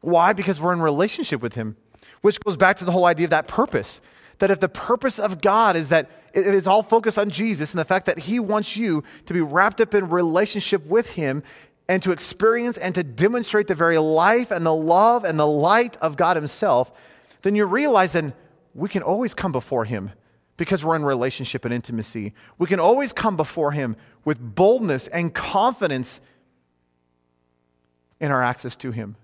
Why? 0.00 0.32
Because 0.32 0.60
we're 0.60 0.72
in 0.72 0.80
relationship 0.80 1.42
with 1.42 1.54
Him, 1.54 1.76
which 2.20 2.40
goes 2.40 2.56
back 2.56 2.76
to 2.78 2.84
the 2.84 2.92
whole 2.92 3.04
idea 3.04 3.24
of 3.24 3.30
that 3.30 3.48
purpose. 3.48 4.00
That 4.38 4.50
if 4.50 4.60
the 4.60 4.68
purpose 4.68 5.18
of 5.18 5.40
God 5.40 5.74
is 5.74 5.88
that 5.88 6.10
it's 6.32 6.66
all 6.66 6.82
focused 6.82 7.18
on 7.18 7.30
Jesus 7.30 7.72
and 7.72 7.78
the 7.78 7.84
fact 7.84 8.06
that 8.06 8.20
He 8.20 8.38
wants 8.38 8.76
you 8.76 9.02
to 9.26 9.34
be 9.34 9.40
wrapped 9.40 9.80
up 9.80 9.94
in 9.94 10.08
relationship 10.08 10.86
with 10.86 11.10
Him 11.10 11.42
and 11.88 12.02
to 12.02 12.12
experience 12.12 12.76
and 12.78 12.94
to 12.94 13.02
demonstrate 13.02 13.66
the 13.66 13.74
very 13.74 13.98
life 13.98 14.50
and 14.50 14.64
the 14.64 14.74
love 14.74 15.24
and 15.24 15.40
the 15.40 15.46
light 15.46 15.96
of 15.96 16.16
God 16.16 16.36
Himself, 16.36 16.92
then 17.42 17.56
you 17.56 17.64
realize 17.64 18.12
that 18.12 18.34
we 18.74 18.88
can 18.88 19.02
always 19.02 19.34
come 19.34 19.50
before 19.50 19.84
Him 19.84 20.12
because 20.56 20.84
we're 20.84 20.96
in 20.96 21.04
relationship 21.04 21.64
and 21.64 21.72
intimacy. 21.72 22.34
We 22.58 22.66
can 22.66 22.78
always 22.78 23.12
come 23.12 23.36
before 23.36 23.72
Him 23.72 23.96
with 24.24 24.38
boldness 24.38 25.08
and 25.08 25.34
confidence 25.34 26.20
in 28.20 28.30
our 28.30 28.42
access 28.42 28.76
to 28.76 28.92
Him. 28.92 29.16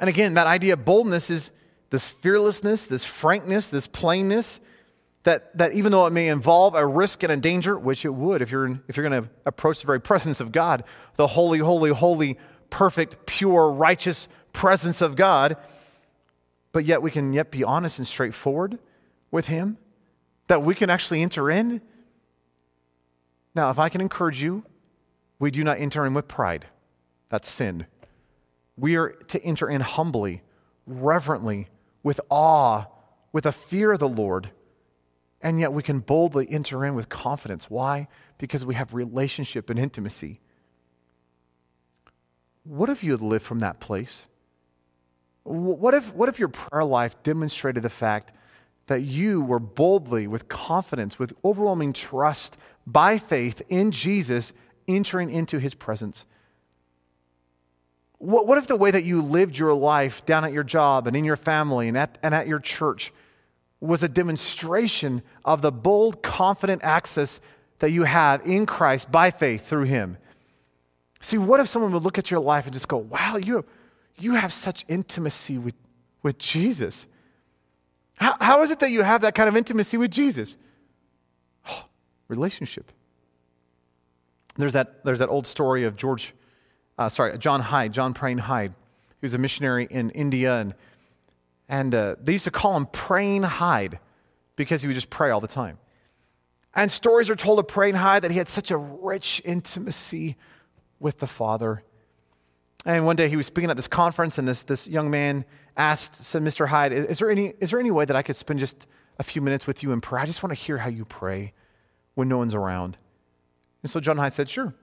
And 0.00 0.08
again, 0.08 0.34
that 0.34 0.46
idea 0.46 0.72
of 0.72 0.84
boldness 0.84 1.30
is 1.30 1.50
this 1.90 2.08
fearlessness, 2.08 2.86
this 2.86 3.04
frankness, 3.04 3.68
this 3.68 3.86
plainness. 3.86 4.58
That, 5.24 5.56
that 5.58 5.74
even 5.74 5.92
though 5.92 6.06
it 6.06 6.14
may 6.14 6.28
involve 6.28 6.74
a 6.74 6.86
risk 6.86 7.22
and 7.22 7.30
a 7.30 7.36
danger, 7.36 7.78
which 7.78 8.06
it 8.06 8.14
would 8.14 8.40
if 8.40 8.50
you're, 8.50 8.80
if 8.88 8.96
you're 8.96 9.06
going 9.06 9.22
to 9.22 9.28
approach 9.44 9.80
the 9.80 9.86
very 9.86 10.00
presence 10.00 10.40
of 10.40 10.50
God, 10.50 10.82
the 11.16 11.26
holy, 11.26 11.58
holy, 11.58 11.90
holy, 11.90 12.38
perfect, 12.70 13.26
pure, 13.26 13.70
righteous 13.70 14.28
presence 14.54 15.02
of 15.02 15.16
God, 15.16 15.58
but 16.72 16.86
yet 16.86 17.02
we 17.02 17.10
can 17.10 17.34
yet 17.34 17.50
be 17.50 17.62
honest 17.62 17.98
and 17.98 18.08
straightforward 18.08 18.78
with 19.30 19.48
Him, 19.48 19.76
that 20.46 20.62
we 20.62 20.74
can 20.74 20.88
actually 20.88 21.20
enter 21.20 21.50
in. 21.50 21.82
Now, 23.54 23.70
if 23.70 23.78
I 23.78 23.90
can 23.90 24.00
encourage 24.00 24.42
you, 24.42 24.64
we 25.38 25.50
do 25.50 25.62
not 25.64 25.78
enter 25.78 26.06
in 26.06 26.14
with 26.14 26.28
pride. 26.28 26.66
That's 27.28 27.50
sin. 27.50 27.86
We 28.80 28.96
are 28.96 29.10
to 29.10 29.44
enter 29.44 29.68
in 29.68 29.82
humbly, 29.82 30.40
reverently, 30.86 31.68
with 32.02 32.18
awe, 32.30 32.86
with 33.30 33.44
a 33.44 33.52
fear 33.52 33.92
of 33.92 33.98
the 33.98 34.08
Lord. 34.08 34.50
And 35.42 35.60
yet 35.60 35.74
we 35.74 35.82
can 35.82 36.00
boldly 36.00 36.50
enter 36.50 36.84
in 36.86 36.94
with 36.94 37.10
confidence. 37.10 37.68
Why? 37.68 38.08
Because 38.38 38.64
we 38.64 38.74
have 38.74 38.94
relationship 38.94 39.68
and 39.68 39.78
intimacy. 39.78 40.40
What 42.64 42.88
if 42.88 43.04
you 43.04 43.12
had 43.12 43.20
lived 43.20 43.44
from 43.44 43.58
that 43.58 43.80
place? 43.80 44.26
What 45.44 45.92
if, 45.94 46.14
what 46.14 46.30
if 46.30 46.38
your 46.38 46.48
prayer 46.48 46.84
life 46.84 47.22
demonstrated 47.22 47.82
the 47.82 47.90
fact 47.90 48.32
that 48.86 49.02
you 49.02 49.42
were 49.42 49.58
boldly, 49.58 50.26
with 50.26 50.48
confidence, 50.48 51.18
with 51.18 51.34
overwhelming 51.44 51.92
trust, 51.92 52.56
by 52.86 53.18
faith 53.18 53.62
in 53.68 53.90
Jesus, 53.90 54.52
entering 54.88 55.30
into 55.30 55.58
his 55.58 55.74
presence? 55.74 56.24
What, 58.20 58.46
what 58.46 58.58
if 58.58 58.66
the 58.66 58.76
way 58.76 58.90
that 58.90 59.02
you 59.02 59.22
lived 59.22 59.56
your 59.56 59.72
life 59.72 60.26
down 60.26 60.44
at 60.44 60.52
your 60.52 60.62
job 60.62 61.06
and 61.06 61.16
in 61.16 61.24
your 61.24 61.36
family 61.36 61.88
and 61.88 61.96
at, 61.96 62.18
and 62.22 62.34
at 62.34 62.46
your 62.46 62.58
church 62.58 63.12
was 63.80 64.02
a 64.02 64.08
demonstration 64.08 65.22
of 65.42 65.62
the 65.62 65.72
bold, 65.72 66.22
confident 66.22 66.82
access 66.84 67.40
that 67.78 67.92
you 67.92 68.04
have 68.04 68.46
in 68.46 68.66
Christ 68.66 69.10
by 69.10 69.30
faith 69.30 69.66
through 69.66 69.84
him? 69.84 70.18
See, 71.22 71.38
what 71.38 71.60
if 71.60 71.68
someone 71.68 71.92
would 71.92 72.02
look 72.02 72.18
at 72.18 72.30
your 72.30 72.40
life 72.40 72.66
and 72.66 72.74
just 72.74 72.88
go, 72.88 72.98
wow, 72.98 73.36
you, 73.36 73.64
you 74.18 74.34
have 74.34 74.52
such 74.52 74.84
intimacy 74.86 75.56
with, 75.56 75.74
with 76.22 76.36
Jesus? 76.36 77.06
How, 78.16 78.36
how 78.38 78.62
is 78.62 78.70
it 78.70 78.80
that 78.80 78.90
you 78.90 79.02
have 79.02 79.22
that 79.22 79.34
kind 79.34 79.48
of 79.48 79.56
intimacy 79.56 79.96
with 79.96 80.10
Jesus? 80.10 80.58
Oh, 81.66 81.86
relationship. 82.28 82.92
There's 84.56 84.74
that, 84.74 85.04
there's 85.04 85.20
that 85.20 85.30
old 85.30 85.46
story 85.46 85.84
of 85.84 85.96
George, 85.96 86.34
uh, 87.00 87.08
sorry, 87.08 87.36
John 87.38 87.62
Hyde, 87.62 87.94
John 87.94 88.12
Praying 88.12 88.38
Hyde. 88.38 88.74
He 89.20 89.24
was 89.24 89.32
a 89.32 89.38
missionary 89.38 89.88
in 89.90 90.10
India, 90.10 90.58
and, 90.58 90.74
and 91.66 91.94
uh, 91.94 92.16
they 92.22 92.32
used 92.32 92.44
to 92.44 92.50
call 92.50 92.76
him 92.76 92.84
Praying 92.86 93.42
Hyde 93.42 93.98
because 94.54 94.82
he 94.82 94.86
would 94.86 94.94
just 94.94 95.08
pray 95.08 95.30
all 95.30 95.40
the 95.40 95.48
time. 95.48 95.78
And 96.74 96.90
stories 96.90 97.30
are 97.30 97.34
told 97.34 97.58
of 97.58 97.66
Praying 97.66 97.94
Hyde 97.94 98.22
that 98.22 98.30
he 98.30 98.36
had 98.36 98.48
such 98.48 98.70
a 98.70 98.76
rich 98.76 99.40
intimacy 99.46 100.36
with 101.00 101.18
the 101.18 101.26
Father. 101.26 101.82
And 102.84 103.06
one 103.06 103.16
day 103.16 103.30
he 103.30 103.36
was 103.36 103.46
speaking 103.46 103.70
at 103.70 103.76
this 103.76 103.88
conference, 103.88 104.36
and 104.36 104.46
this, 104.46 104.62
this 104.62 104.86
young 104.86 105.10
man 105.10 105.46
asked, 105.78 106.16
said, 106.16 106.42
Mr. 106.42 106.68
Hyde, 106.68 106.92
is 106.92 107.18
there, 107.18 107.30
any, 107.30 107.54
is 107.60 107.70
there 107.70 107.80
any 107.80 107.90
way 107.90 108.04
that 108.04 108.14
I 108.14 108.20
could 108.20 108.36
spend 108.36 108.60
just 108.60 108.86
a 109.18 109.22
few 109.22 109.40
minutes 109.40 109.66
with 109.66 109.82
you 109.82 109.92
in 109.92 110.02
prayer? 110.02 110.20
I 110.20 110.26
just 110.26 110.42
want 110.42 110.54
to 110.54 110.62
hear 110.62 110.76
how 110.76 110.90
you 110.90 111.06
pray 111.06 111.54
when 112.14 112.28
no 112.28 112.36
one's 112.36 112.54
around. 112.54 112.98
And 113.82 113.90
so 113.90 114.00
John 114.00 114.18
Hyde 114.18 114.34
said, 114.34 114.50
Sure. 114.50 114.74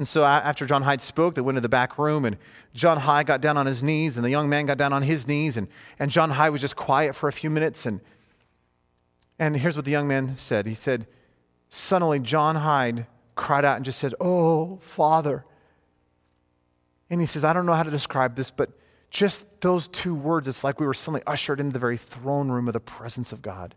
And 0.00 0.08
so 0.08 0.24
after 0.24 0.64
John 0.64 0.80
Hyde 0.80 1.02
spoke, 1.02 1.34
they 1.34 1.42
went 1.42 1.56
to 1.56 1.60
the 1.60 1.68
back 1.68 1.98
room, 1.98 2.24
and 2.24 2.38
John 2.72 2.96
Hyde 2.96 3.26
got 3.26 3.42
down 3.42 3.58
on 3.58 3.66
his 3.66 3.82
knees, 3.82 4.16
and 4.16 4.24
the 4.24 4.30
young 4.30 4.48
man 4.48 4.64
got 4.64 4.78
down 4.78 4.94
on 4.94 5.02
his 5.02 5.28
knees, 5.28 5.58
and, 5.58 5.68
and 5.98 6.10
John 6.10 6.30
Hyde 6.30 6.52
was 6.52 6.62
just 6.62 6.74
quiet 6.74 7.14
for 7.14 7.28
a 7.28 7.32
few 7.32 7.50
minutes. 7.50 7.84
And, 7.84 8.00
and 9.38 9.54
here's 9.54 9.76
what 9.76 9.84
the 9.84 9.90
young 9.90 10.08
man 10.08 10.38
said 10.38 10.64
He 10.64 10.74
said, 10.74 11.06
Suddenly, 11.68 12.20
John 12.20 12.56
Hyde 12.56 13.08
cried 13.34 13.66
out 13.66 13.76
and 13.76 13.84
just 13.84 13.98
said, 13.98 14.14
Oh, 14.20 14.78
Father. 14.80 15.44
And 17.10 17.20
he 17.20 17.26
says, 17.26 17.44
I 17.44 17.52
don't 17.52 17.66
know 17.66 17.74
how 17.74 17.82
to 17.82 17.90
describe 17.90 18.36
this, 18.36 18.50
but 18.50 18.70
just 19.10 19.60
those 19.60 19.86
two 19.86 20.14
words, 20.14 20.48
it's 20.48 20.64
like 20.64 20.80
we 20.80 20.86
were 20.86 20.94
suddenly 20.94 21.20
ushered 21.26 21.60
into 21.60 21.74
the 21.74 21.78
very 21.78 21.98
throne 21.98 22.50
room 22.50 22.68
of 22.68 22.72
the 22.72 22.80
presence 22.80 23.32
of 23.32 23.42
God. 23.42 23.74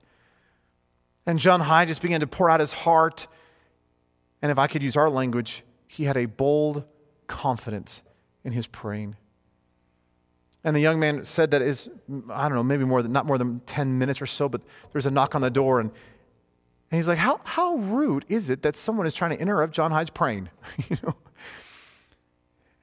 And 1.26 1.38
John 1.38 1.60
Hyde 1.60 1.90
just 1.90 2.02
began 2.02 2.22
to 2.22 2.28
pour 2.28 2.50
out 2.50 2.62
his 2.62 2.72
heart 2.72 3.28
and 4.44 4.52
if 4.52 4.60
I 4.60 4.68
could 4.68 4.84
use 4.84 4.98
our 4.98 5.10
language, 5.10 5.64
he 5.94 6.06
had 6.06 6.18
a 6.18 6.26
bold 6.26 6.84
confidence 7.28 8.02
in 8.44 8.52
his 8.52 8.68
praying. 8.68 9.16
And 10.64 10.76
the 10.76 10.80
young 10.80 11.00
man 11.00 11.24
said 11.24 11.52
that 11.52 11.62
is, 11.62 11.90
I 12.30 12.48
don't 12.48 12.56
know, 12.56 12.64
maybe 12.64 12.86
more 12.86 13.04
than, 13.04 13.12
not 13.12 13.26
more 13.26 13.38
than 13.38 13.60
10 13.66 13.98
minutes 13.98 14.22
or 14.22 14.26
so, 14.26 14.50
but 14.50 14.62
there's 14.92 15.06
a 15.06 15.12
knock 15.12 15.36
on 15.36 15.42
the 15.42 15.50
door. 15.50 15.80
And, 15.80 15.90
and 15.90 16.98
he's 16.98 17.08
like, 17.08 17.18
how, 17.18 17.42
how 17.44 17.76
rude 17.76 18.26
is 18.30 18.50
it 18.50 18.62
that 18.62 18.76
someone 18.76 19.06
is 19.06 19.14
trying 19.14 19.32
to 19.32 19.40
interrupt 19.40 19.74
John 19.74 19.92
Hyde's 19.92 20.10
praying? 20.10 20.50
you 20.90 20.98
know? 21.04 21.16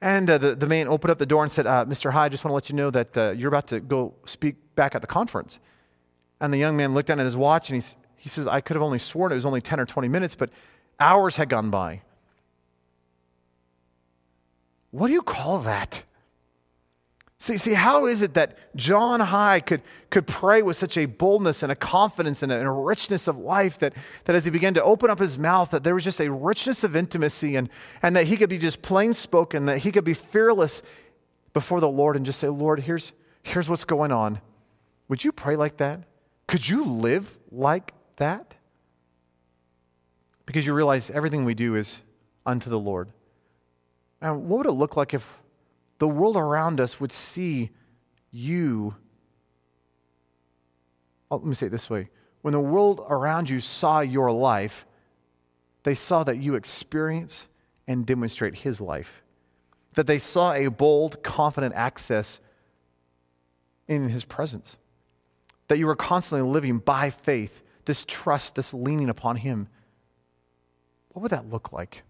And 0.01 0.29
uh, 0.29 0.37
the, 0.37 0.55
the 0.55 0.67
man 0.67 0.87
opened 0.87 1.11
up 1.11 1.17
the 1.17 1.25
door 1.25 1.43
and 1.43 1.51
said, 1.51 1.67
uh, 1.67 1.85
Mr. 1.85 2.11
Hyde, 2.11 2.25
I 2.25 2.29
just 2.29 2.43
want 2.43 2.51
to 2.51 2.55
let 2.55 2.69
you 2.69 2.75
know 2.75 2.91
that 2.91 3.17
uh, 3.17 3.31
you're 3.31 3.49
about 3.49 3.67
to 3.67 3.79
go 3.79 4.13
speak 4.25 4.55
back 4.75 4.95
at 4.95 5.01
the 5.01 5.07
conference. 5.07 5.59
And 6.39 6.53
the 6.53 6.57
young 6.57 6.77
man 6.77 6.93
looked 6.93 7.07
down 7.07 7.19
at 7.19 7.25
his 7.25 7.37
watch 7.37 7.69
and 7.69 7.75
he's, 7.75 7.95
he 8.15 8.29
says, 8.29 8.47
I 8.47 8.61
could 8.61 8.75
have 8.75 8.83
only 8.83 8.99
sworn 8.99 9.31
it 9.31 9.35
was 9.35 9.45
only 9.45 9.61
10 9.61 9.79
or 9.79 9.85
20 9.85 10.07
minutes, 10.07 10.35
but 10.35 10.49
Hours 11.01 11.37
had 11.37 11.49
gone 11.49 11.71
by. 11.71 12.03
What 14.91 15.07
do 15.07 15.13
you 15.13 15.21
call 15.21 15.59
that? 15.59 16.03
See, 17.37 17.57
see, 17.57 17.73
how 17.73 18.05
is 18.05 18.21
it 18.21 18.35
that 18.35 18.75
John 18.75 19.19
Hyde 19.19 19.65
could, 19.65 19.81
could 20.11 20.27
pray 20.27 20.61
with 20.61 20.77
such 20.77 20.95
a 20.95 21.07
boldness 21.07 21.63
and 21.63 21.71
a 21.71 21.75
confidence 21.75 22.43
and 22.43 22.51
a, 22.51 22.57
and 22.57 22.67
a, 22.67 22.71
richness 22.71 23.27
of 23.27 23.37
life 23.37 23.79
that, 23.79 23.93
that 24.25 24.35
as 24.35 24.45
he 24.45 24.51
began 24.51 24.75
to 24.75 24.83
open 24.83 25.09
up 25.09 25.17
his 25.17 25.39
mouth, 25.39 25.71
that 25.71 25.83
there 25.83 25.95
was 25.95 26.03
just 26.03 26.21
a 26.21 26.31
richness 26.31 26.83
of 26.83 26.95
intimacy 26.95 27.55
and, 27.55 27.69
and 28.03 28.15
that 28.15 28.27
he 28.27 28.37
could 28.37 28.49
be 28.49 28.59
just 28.59 28.83
plain 28.83 29.13
spoken, 29.13 29.65
that 29.65 29.79
he 29.79 29.91
could 29.91 30.03
be 30.03 30.13
fearless 30.13 30.83
before 31.53 31.79
the 31.79 31.89
Lord 31.89 32.15
and 32.15 32.27
just 32.27 32.39
say, 32.39 32.47
Lord, 32.47 32.81
here's, 32.81 33.11
here's 33.41 33.67
what's 33.67 33.85
going 33.85 34.11
on. 34.11 34.39
Would 35.07 35.23
you 35.23 35.31
pray 35.31 35.55
like 35.55 35.77
that? 35.77 36.03
Could 36.47 36.69
you 36.69 36.85
live 36.85 37.39
like 37.49 37.93
that? 38.17 38.53
because 40.51 40.65
you 40.65 40.73
realize 40.73 41.09
everything 41.09 41.45
we 41.45 41.53
do 41.53 41.75
is 41.75 42.01
unto 42.45 42.69
the 42.69 42.77
Lord. 42.77 43.07
And 44.21 44.47
what 44.47 44.59
would 44.59 44.67
it 44.67 44.73
look 44.73 44.95
like 44.95 45.13
if 45.13 45.41
the 45.97 46.07
world 46.07 46.37
around 46.37 46.79
us 46.79 46.99
would 46.99 47.11
see 47.11 47.71
you? 48.31 48.95
Oh, 51.29 51.37
let 51.37 51.45
me 51.45 51.55
say 51.55 51.67
it 51.67 51.71
this 51.71 51.89
way 51.89 52.09
when 52.41 52.51
the 52.53 52.59
world 52.59 53.01
around 53.07 53.49
you 53.49 53.59
saw 53.59 53.99
your 53.99 54.31
life, 54.31 54.85
they 55.83 55.95
saw 55.95 56.23
that 56.23 56.37
you 56.37 56.55
experience 56.55 57.47
and 57.87 58.05
demonstrate 58.05 58.55
His 58.55 58.79
life. 58.79 59.23
That 59.93 60.07
they 60.07 60.19
saw 60.19 60.53
a 60.53 60.67
bold, 60.67 61.21
confident 61.23 61.75
access 61.75 62.39
in 63.87 64.09
His 64.09 64.25
presence. 64.25 64.77
That 65.67 65.77
you 65.77 65.87
were 65.87 65.95
constantly 65.95 66.49
living 66.49 66.79
by 66.79 67.09
faith, 67.09 67.63
this 67.85 68.05
trust, 68.07 68.55
this 68.55 68.73
leaning 68.73 69.09
upon 69.09 69.37
Him 69.37 69.67
what 71.13 71.23
would 71.23 71.31
that 71.31 71.49
look 71.49 71.73
like? 71.73 72.03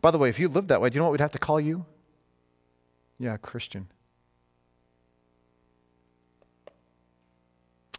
By 0.00 0.10
the 0.10 0.18
way, 0.18 0.28
if 0.28 0.38
you 0.38 0.48
lived 0.48 0.68
that 0.68 0.80
way, 0.80 0.90
do 0.90 0.94
you 0.94 1.00
know 1.00 1.04
what 1.04 1.12
we'd 1.12 1.20
have 1.20 1.32
to 1.32 1.38
call 1.38 1.60
you? 1.60 1.84
Yeah, 3.18 3.36
Christian. 3.36 3.88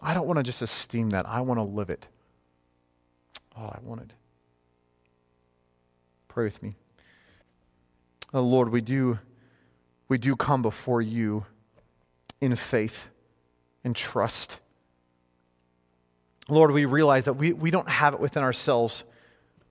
I 0.02 0.14
don't 0.14 0.26
want 0.26 0.38
to 0.38 0.44
just 0.44 0.62
esteem 0.62 1.12
that. 1.12 1.28
I 1.28 1.42
want 1.42 1.60
to 1.60 1.64
live 1.64 1.90
it. 1.90 2.08
Oh, 3.56 3.66
I 3.66 3.78
want 3.84 4.02
it. 4.02 4.14
Pray 6.28 6.46
with 6.46 6.64
me. 6.64 6.76
Oh, 8.34 8.42
Lord, 8.42 8.70
we 8.70 8.82
do, 8.82 9.20
we 10.08 10.18
do 10.18 10.36
come 10.36 10.62
before 10.62 11.02
you 11.02 11.46
in 12.40 12.56
faith 12.56 13.08
and 13.84 13.96
trust. 13.96 14.58
Lord, 16.50 16.72
we 16.72 16.86
realize 16.86 17.26
that 17.26 17.34
we, 17.34 17.54
we 17.54 17.70
don't 17.70 17.90
have 17.90 18.14
it 18.14 18.20
within 18.20 18.44
ourselves 18.44 19.04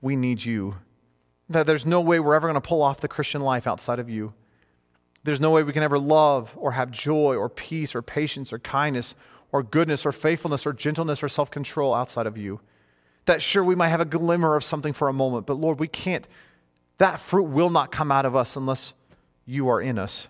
we 0.01 0.17
need 0.17 0.45
you. 0.45 0.77
That 1.51 1.67
there's 1.67 1.85
no 1.85 2.01
way 2.01 2.21
we're 2.21 2.35
ever 2.35 2.49
going 2.49 2.61
to 2.61 2.67
pull 2.67 2.81
off 2.81 3.01
the 3.01 3.09
Christian 3.09 3.41
life 3.41 3.67
outside 3.67 3.99
of 3.99 4.09
you. 4.09 4.33
There's 5.25 5.41
no 5.41 5.51
way 5.51 5.63
we 5.63 5.73
can 5.73 5.83
ever 5.83 5.99
love 5.99 6.55
or 6.57 6.73
have 6.73 6.91
joy 6.91 7.37
or 7.37 7.49
peace 7.49 7.95
or 7.95 8.01
patience 8.01 8.53
or 8.53 8.59
kindness 8.59 9.15
or 9.53 9.63
goodness 9.63 10.07
or 10.07 10.13
faithfulness 10.13 10.67
or 10.67 10.73
gentleness 10.73 11.23
or 11.23 11.29
self 11.29 11.51
control 11.51 11.93
outside 11.93 12.27
of 12.27 12.39
you. 12.39 12.61
That 13.27 13.43
sure, 13.43 13.63
we 13.63 13.75
might 13.75 13.89
have 13.89 14.01
a 14.01 14.07
glimmer 14.07 14.57
of 14.57 14.65
something 14.65 14.93
for 14.93 15.09
a 15.09 15.13
moment, 15.13 15.47
but 15.47 15.55
Lord, 15.55 15.79
we 15.79 15.89
can't, 15.89 16.27
that 16.99 17.21
fruit 17.21 17.45
will 17.45 17.69
not 17.69 17.93
come 17.93 18.11
out 18.11 18.25
of 18.25 18.35
us 18.35 18.57
unless 18.57 18.95
you 19.45 19.69
are 19.69 19.81
in 19.81 19.99
us. 19.99 20.29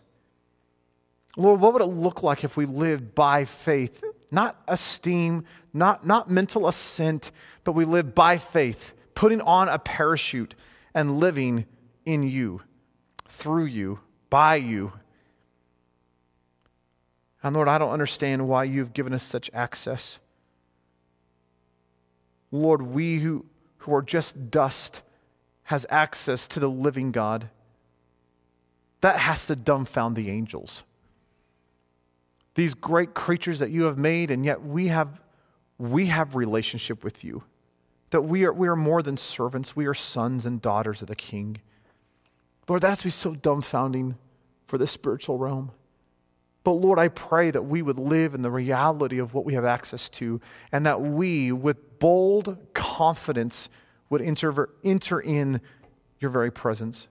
Lord, 1.37 1.61
what 1.61 1.73
would 1.73 1.83
it 1.83 1.87
look 1.87 2.23
like 2.23 2.43
if 2.43 2.57
we 2.57 2.67
lived 2.67 3.15
by 3.15 3.45
faith? 3.45 4.03
Not 4.31 4.61
esteem, 4.67 5.45
not, 5.73 6.05
not 6.05 6.31
mental 6.31 6.67
assent, 6.67 7.31
but 7.63 7.73
we 7.73 7.85
live 7.85 8.15
by 8.15 8.39
faith 8.39 8.95
putting 9.15 9.41
on 9.43 9.69
a 9.69 9.79
parachute 9.79 10.55
and 10.95 11.19
living 11.19 11.67
in 12.05 12.23
you, 12.23 12.63
through 13.27 13.67
you, 13.67 14.01
by 14.29 14.57
you. 14.57 14.93
And 17.43 17.55
Lord, 17.55 17.69
I 17.69 17.79
don't 17.79 17.91
understand 17.91 18.49
why 18.49 18.65
you've 18.65 18.93
given 18.93 19.13
us 19.13 19.23
such 19.23 19.51
access. 19.55 20.19
Lord, 22.51 22.83
we 22.83 23.19
who, 23.19 23.47
who 23.79 23.95
are 23.95 24.03
just 24.03 24.51
dust 24.51 25.03
has 25.65 25.87
access 25.89 26.49
to 26.49 26.61
the 26.61 26.69
living 26.69 27.13
God. 27.13 27.49
That 29.01 29.17
has 29.19 29.47
to 29.47 29.57
dumbfound 29.57 30.17
the 30.17 30.31
angels. 30.31 30.83
These 32.55 32.75
great 32.75 33.15
creatures 33.15 33.61
that 33.61 33.71
you 33.71 33.85
have 33.85 33.97
made, 33.97 34.31
and 34.31 34.45
yet 34.45 34.63
we 34.63 34.89
have, 34.89 35.21
we 35.79 36.07
have 36.07 36.35
relationship 36.35 37.05
with 37.05 37.25
you. 37.25 37.43
That 38.11 38.23
we 38.23 38.45
are, 38.45 38.53
we 38.53 38.69
are 38.69 38.77
more 38.77 39.03
than 39.03 39.17
servants, 39.17 39.77
we 39.77 39.87
are 39.87 39.95
sons 39.95 40.45
and 40.45 40.61
daughters 40.61 41.01
of 41.03 41.09
the 41.09 41.17
King. 41.17 41.61
Lord, 42.69 42.83
that 42.83 42.89
has 42.91 42.99
to 42.99 43.05
be 43.05 43.11
so 43.11 43.35
dumbfounding 43.35 44.17
for 44.67 44.79
the 44.79 44.87
spiritual 44.87 45.39
realm. 45.39 45.73
But 46.63 46.73
Lord, 46.73 46.99
I 46.99 47.09
pray 47.09 47.51
that 47.51 47.63
we 47.63 47.83
would 47.83 47.99
live 47.99 48.35
in 48.35 48.43
the 48.43 48.51
reality 48.51 49.19
of 49.19 49.33
what 49.33 49.45
we 49.45 49.55
have 49.55 49.65
access 49.65 50.09
to, 50.11 50.41
and 50.73 50.85
that 50.87 51.01
we, 51.01 51.53
with 51.53 51.99
bold 51.99 52.59
confidence, 52.75 53.69
would 54.11 54.21
enter, 54.21 54.69
enter 54.85 55.21
in 55.21 55.61
your 56.19 56.31
very 56.31 56.51
presence. 56.51 57.09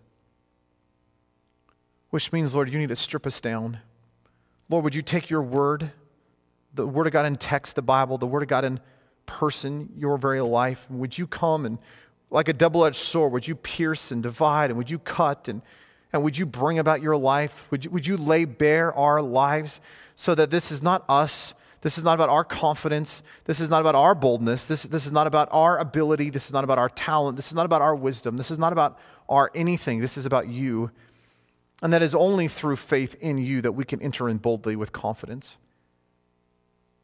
Which 2.11 2.31
means, 2.31 2.53
Lord, 2.53 2.71
you 2.71 2.77
need 2.77 2.89
to 2.89 2.95
strip 2.95 3.25
us 3.25 3.41
down. 3.41 3.79
Lord, 4.69 4.83
would 4.83 4.95
you 4.95 5.01
take 5.01 5.29
your 5.29 5.41
word, 5.41 5.91
the 6.73 6.85
word 6.85 7.07
of 7.07 7.13
God 7.13 7.25
in 7.25 7.35
text, 7.35 7.75
the 7.75 7.81
Bible, 7.81 8.17
the 8.17 8.27
word 8.27 8.43
of 8.43 8.49
God 8.49 8.65
in 8.65 8.79
person, 9.29 9.89
your 9.95 10.17
very 10.17 10.41
life, 10.41 10.85
would 10.89 11.17
you 11.17 11.27
come 11.27 11.65
and, 11.65 11.77
like 12.31 12.47
a 12.49 12.53
double 12.53 12.83
edged 12.83 12.97
sword, 12.97 13.31
would 13.31 13.47
you 13.47 13.55
pierce 13.55 14.11
and 14.11 14.23
divide, 14.23 14.71
and 14.71 14.77
would 14.77 14.89
you 14.89 14.99
cut 14.99 15.47
and 15.47 15.61
and 16.11 16.23
would 16.23 16.37
you 16.37 16.45
bring 16.45 16.79
about 16.79 17.01
your 17.01 17.15
life? 17.15 17.67
Would 17.69 17.85
you, 17.85 17.91
would 17.91 18.07
you 18.07 18.17
lay 18.17 18.45
bare 18.45 18.93
our 18.93 19.21
lives 19.21 19.79
so 20.15 20.33
that 20.35 20.49
this 20.49 20.71
is 20.71 20.81
not 20.81 21.05
us? 21.07 21.53
This 21.81 21.97
is 21.97 22.03
not 22.03 22.15
about 22.15 22.29
our 22.29 22.43
confidence. 22.43 23.23
This 23.45 23.59
is 23.59 23.69
not 23.69 23.81
about 23.81 23.95
our 23.95 24.15
boldness. 24.15 24.65
This, 24.65 24.83
this 24.83 25.05
is 25.05 25.11
not 25.11 25.27
about 25.27 25.49
our 25.51 25.77
ability. 25.77 26.29
This 26.29 26.47
is 26.47 26.51
not 26.51 26.63
about 26.63 26.77
our 26.77 26.89
talent. 26.89 27.35
This 27.35 27.47
is 27.47 27.55
not 27.55 27.65
about 27.65 27.81
our 27.81 27.95
wisdom. 27.95 28.37
This 28.37 28.51
is 28.51 28.59
not 28.59 28.73
about 28.73 28.99
our 29.29 29.51
anything. 29.53 29.99
This 29.99 30.17
is 30.17 30.25
about 30.25 30.47
you. 30.47 30.91
And 31.81 31.93
that 31.93 32.01
is 32.01 32.15
only 32.15 32.47
through 32.47 32.75
faith 32.77 33.15
in 33.21 33.37
you 33.37 33.61
that 33.61 33.71
we 33.71 33.85
can 33.85 34.01
enter 34.01 34.27
in 34.27 34.37
boldly 34.37 34.75
with 34.75 34.91
confidence. 34.91 35.57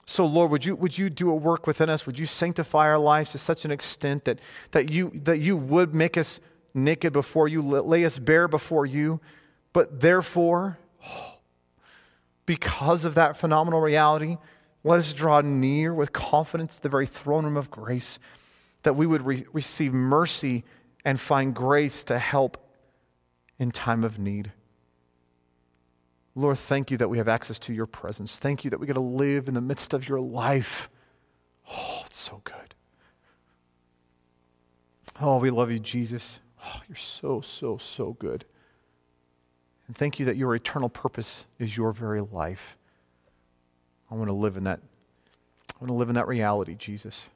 So, 0.05 0.25
Lord, 0.25 0.51
would 0.51 0.65
you, 0.65 0.75
would 0.75 0.97
you 0.97 1.09
do 1.09 1.31
a 1.31 1.35
work 1.35 1.65
within 1.65 1.89
us? 1.89 2.05
Would 2.05 2.19
you 2.19 2.27
sanctify 2.27 2.85
our 2.85 2.99
lives 2.99 3.31
to 3.31 3.39
such 3.39 3.65
an 3.65 3.71
extent 3.71 4.25
that, 4.25 4.39
that, 4.71 4.89
you, 4.89 5.11
that 5.23 5.39
you 5.39 5.57
would 5.57 5.95
make 5.95 6.15
us 6.15 6.39
naked 6.75 7.13
before 7.13 7.47
you, 7.47 7.61
lay 7.61 8.05
us 8.05 8.19
bare 8.19 8.47
before 8.47 8.85
you. 8.85 9.19
But 9.73 10.01
therefore, 10.01 10.77
because 12.45 13.05
of 13.05 13.15
that 13.15 13.37
phenomenal 13.37 13.79
reality, 13.79 14.37
let 14.83 14.99
us 14.99 15.13
draw 15.13 15.41
near 15.41 15.93
with 15.93 16.13
confidence 16.13 16.75
to 16.75 16.83
the 16.83 16.89
very 16.89 17.07
throne 17.07 17.45
room 17.45 17.57
of 17.57 17.71
grace, 17.71 18.19
that 18.83 18.95
we 18.95 19.07
would 19.07 19.25
re- 19.25 19.45
receive 19.51 19.93
mercy 19.93 20.63
and 21.03 21.19
find 21.19 21.55
grace 21.55 22.03
to 22.03 22.19
help 22.19 22.57
in 23.57 23.71
time 23.71 24.03
of 24.03 24.19
need. 24.19 24.51
Lord, 26.35 26.57
thank 26.57 26.91
you 26.91 26.97
that 26.97 27.09
we 27.09 27.17
have 27.17 27.29
access 27.29 27.57
to 27.59 27.73
your 27.73 27.85
presence. 27.85 28.37
Thank 28.37 28.65
you 28.65 28.69
that 28.71 28.79
we 28.79 28.87
get 28.87 28.93
to 28.93 28.99
live 28.99 29.47
in 29.47 29.53
the 29.53 29.61
midst 29.61 29.93
of 29.93 30.07
your 30.07 30.19
life. 30.19 30.89
Oh, 31.71 32.03
it's 32.05 32.19
so 32.19 32.41
good. 32.43 32.75
Oh, 35.21 35.39
we 35.39 35.49
love 35.49 35.71
you, 35.71 35.79
Jesus. 35.79 36.41
Oh, 36.63 36.81
you're 36.89 36.97
so, 36.97 37.39
so, 37.39 37.77
so 37.77 38.13
good. 38.13 38.43
And 39.87 39.95
thank 39.95 40.19
you 40.19 40.25
that 40.25 40.35
your 40.35 40.53
eternal 40.55 40.89
purpose 40.89 41.45
is 41.57 41.77
your 41.77 41.93
very 41.93 42.21
life. 42.21 42.77
I 44.11 44.15
want 44.15 44.27
to 44.27 44.33
live 44.33 44.57
in 44.57 44.65
that. 44.65 44.81
I 45.73 45.77
want 45.79 45.89
to 45.89 45.93
live 45.93 46.09
in 46.09 46.15
that 46.15 46.27
reality, 46.27 46.75
Jesus. 46.75 47.27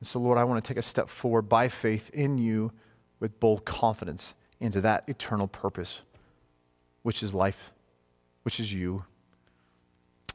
And 0.00 0.06
so, 0.06 0.18
Lord, 0.18 0.38
I 0.38 0.44
want 0.44 0.62
to 0.62 0.68
take 0.68 0.78
a 0.78 0.82
step 0.82 1.08
forward 1.08 1.42
by 1.42 1.68
faith 1.68 2.10
in 2.10 2.38
you 2.38 2.72
with 3.18 3.38
bold 3.38 3.64
confidence 3.64 4.34
into 4.58 4.80
that 4.80 5.04
eternal 5.06 5.46
purpose, 5.46 6.02
which 7.02 7.22
is 7.22 7.34
life, 7.34 7.72
which 8.42 8.60
is 8.60 8.72
you. 8.72 9.04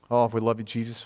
Oh, 0.09 0.28
we 0.28 0.39
love 0.39 0.59
you, 0.59 0.66
Jesus. 0.66 1.05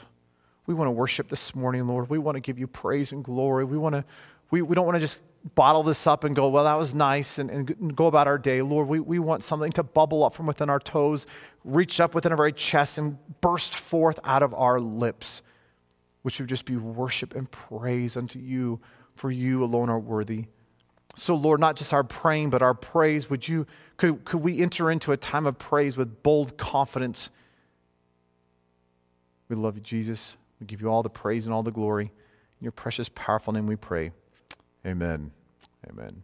We 0.66 0.74
want 0.74 0.88
to 0.88 0.92
worship 0.92 1.30
this 1.30 1.56
morning, 1.56 1.88
Lord. 1.88 2.10
We 2.10 2.18
want 2.18 2.36
to 2.36 2.42
give 2.42 2.60
you 2.60 2.68
praise 2.68 3.12
and 3.12 3.24
glory. 3.24 3.66
We 3.66 3.78
want 3.78 3.96
to, 3.96 4.04
we, 4.52 4.62
we 4.62 4.76
don't 4.76 4.86
want 4.86 4.96
to 4.96 5.00
just 5.00 5.22
bottle 5.56 5.84
this 5.84 6.06
up 6.06 6.26
and 6.26 6.36
go, 6.36 6.50
well, 6.50 6.66
that 6.66 6.78
was 6.78 6.94
nice, 6.94 7.40
and, 7.40 7.50
and 7.50 7.96
go 7.96 8.08
about 8.08 8.28
our 8.28 8.38
day. 8.38 8.62
Lord, 8.62 8.88
we, 8.88 9.00
we 9.00 9.20
want 9.20 9.44
something 9.44 9.72
to 9.74 9.84
bubble 9.84 10.24
up 10.24 10.34
from 10.34 10.46
within 10.46 10.70
our 10.70 10.80
toes, 10.80 11.28
reach 11.64 12.00
up 12.00 12.14
within 12.14 12.32
our 12.32 12.38
very 12.38 12.54
chest, 12.54 12.98
and 12.98 13.18
burst 13.40 13.76
forth 13.76 14.20
out 14.24 14.44
of 14.44 14.54
our 14.54 14.80
lips, 14.80 15.42
which 16.24 16.40
would 16.40 16.50
just 16.50 16.66
be 16.66 16.76
worship 16.76 17.36
and 17.36 17.50
praise 17.50 18.18
unto 18.18 18.38
you, 18.38 18.80
for 19.16 19.32
you 19.32 19.64
alone 19.64 19.90
are 19.90 20.00
worthy. 20.00 20.46
So, 21.16 21.36
Lord, 21.36 21.60
not 21.60 21.76
just 21.76 21.94
our 21.94 22.04
praying, 22.04 22.50
but 22.50 22.62
our 22.62 22.74
praise, 22.74 23.30
would 23.30 23.48
you, 23.48 23.66
could, 23.98 24.24
could 24.24 24.42
we 24.42 24.62
enter 24.62 24.90
into 24.90 25.12
a 25.12 25.18
time 25.18 25.46
of 25.46 25.58
praise 25.58 25.98
with 25.98 26.24
bold 26.24 26.58
confidence? 26.58 27.30
We 29.50 29.56
love 29.56 29.76
you, 29.76 29.82
Jesus. 29.82 30.38
We 30.60 30.68
give 30.68 30.82
you 30.82 30.88
all 30.88 31.04
the 31.04 31.10
praise 31.10 31.46
and 31.46 31.54
all 31.54 31.64
the 31.64 31.72
glory. 31.72 32.06
In 32.06 32.64
your 32.64 32.72
precious, 32.72 33.10
powerful 33.10 33.54
name 33.54 33.68
we 33.68 33.76
pray. 33.76 34.12
Amen. 34.86 35.32
Amen. 35.90 36.24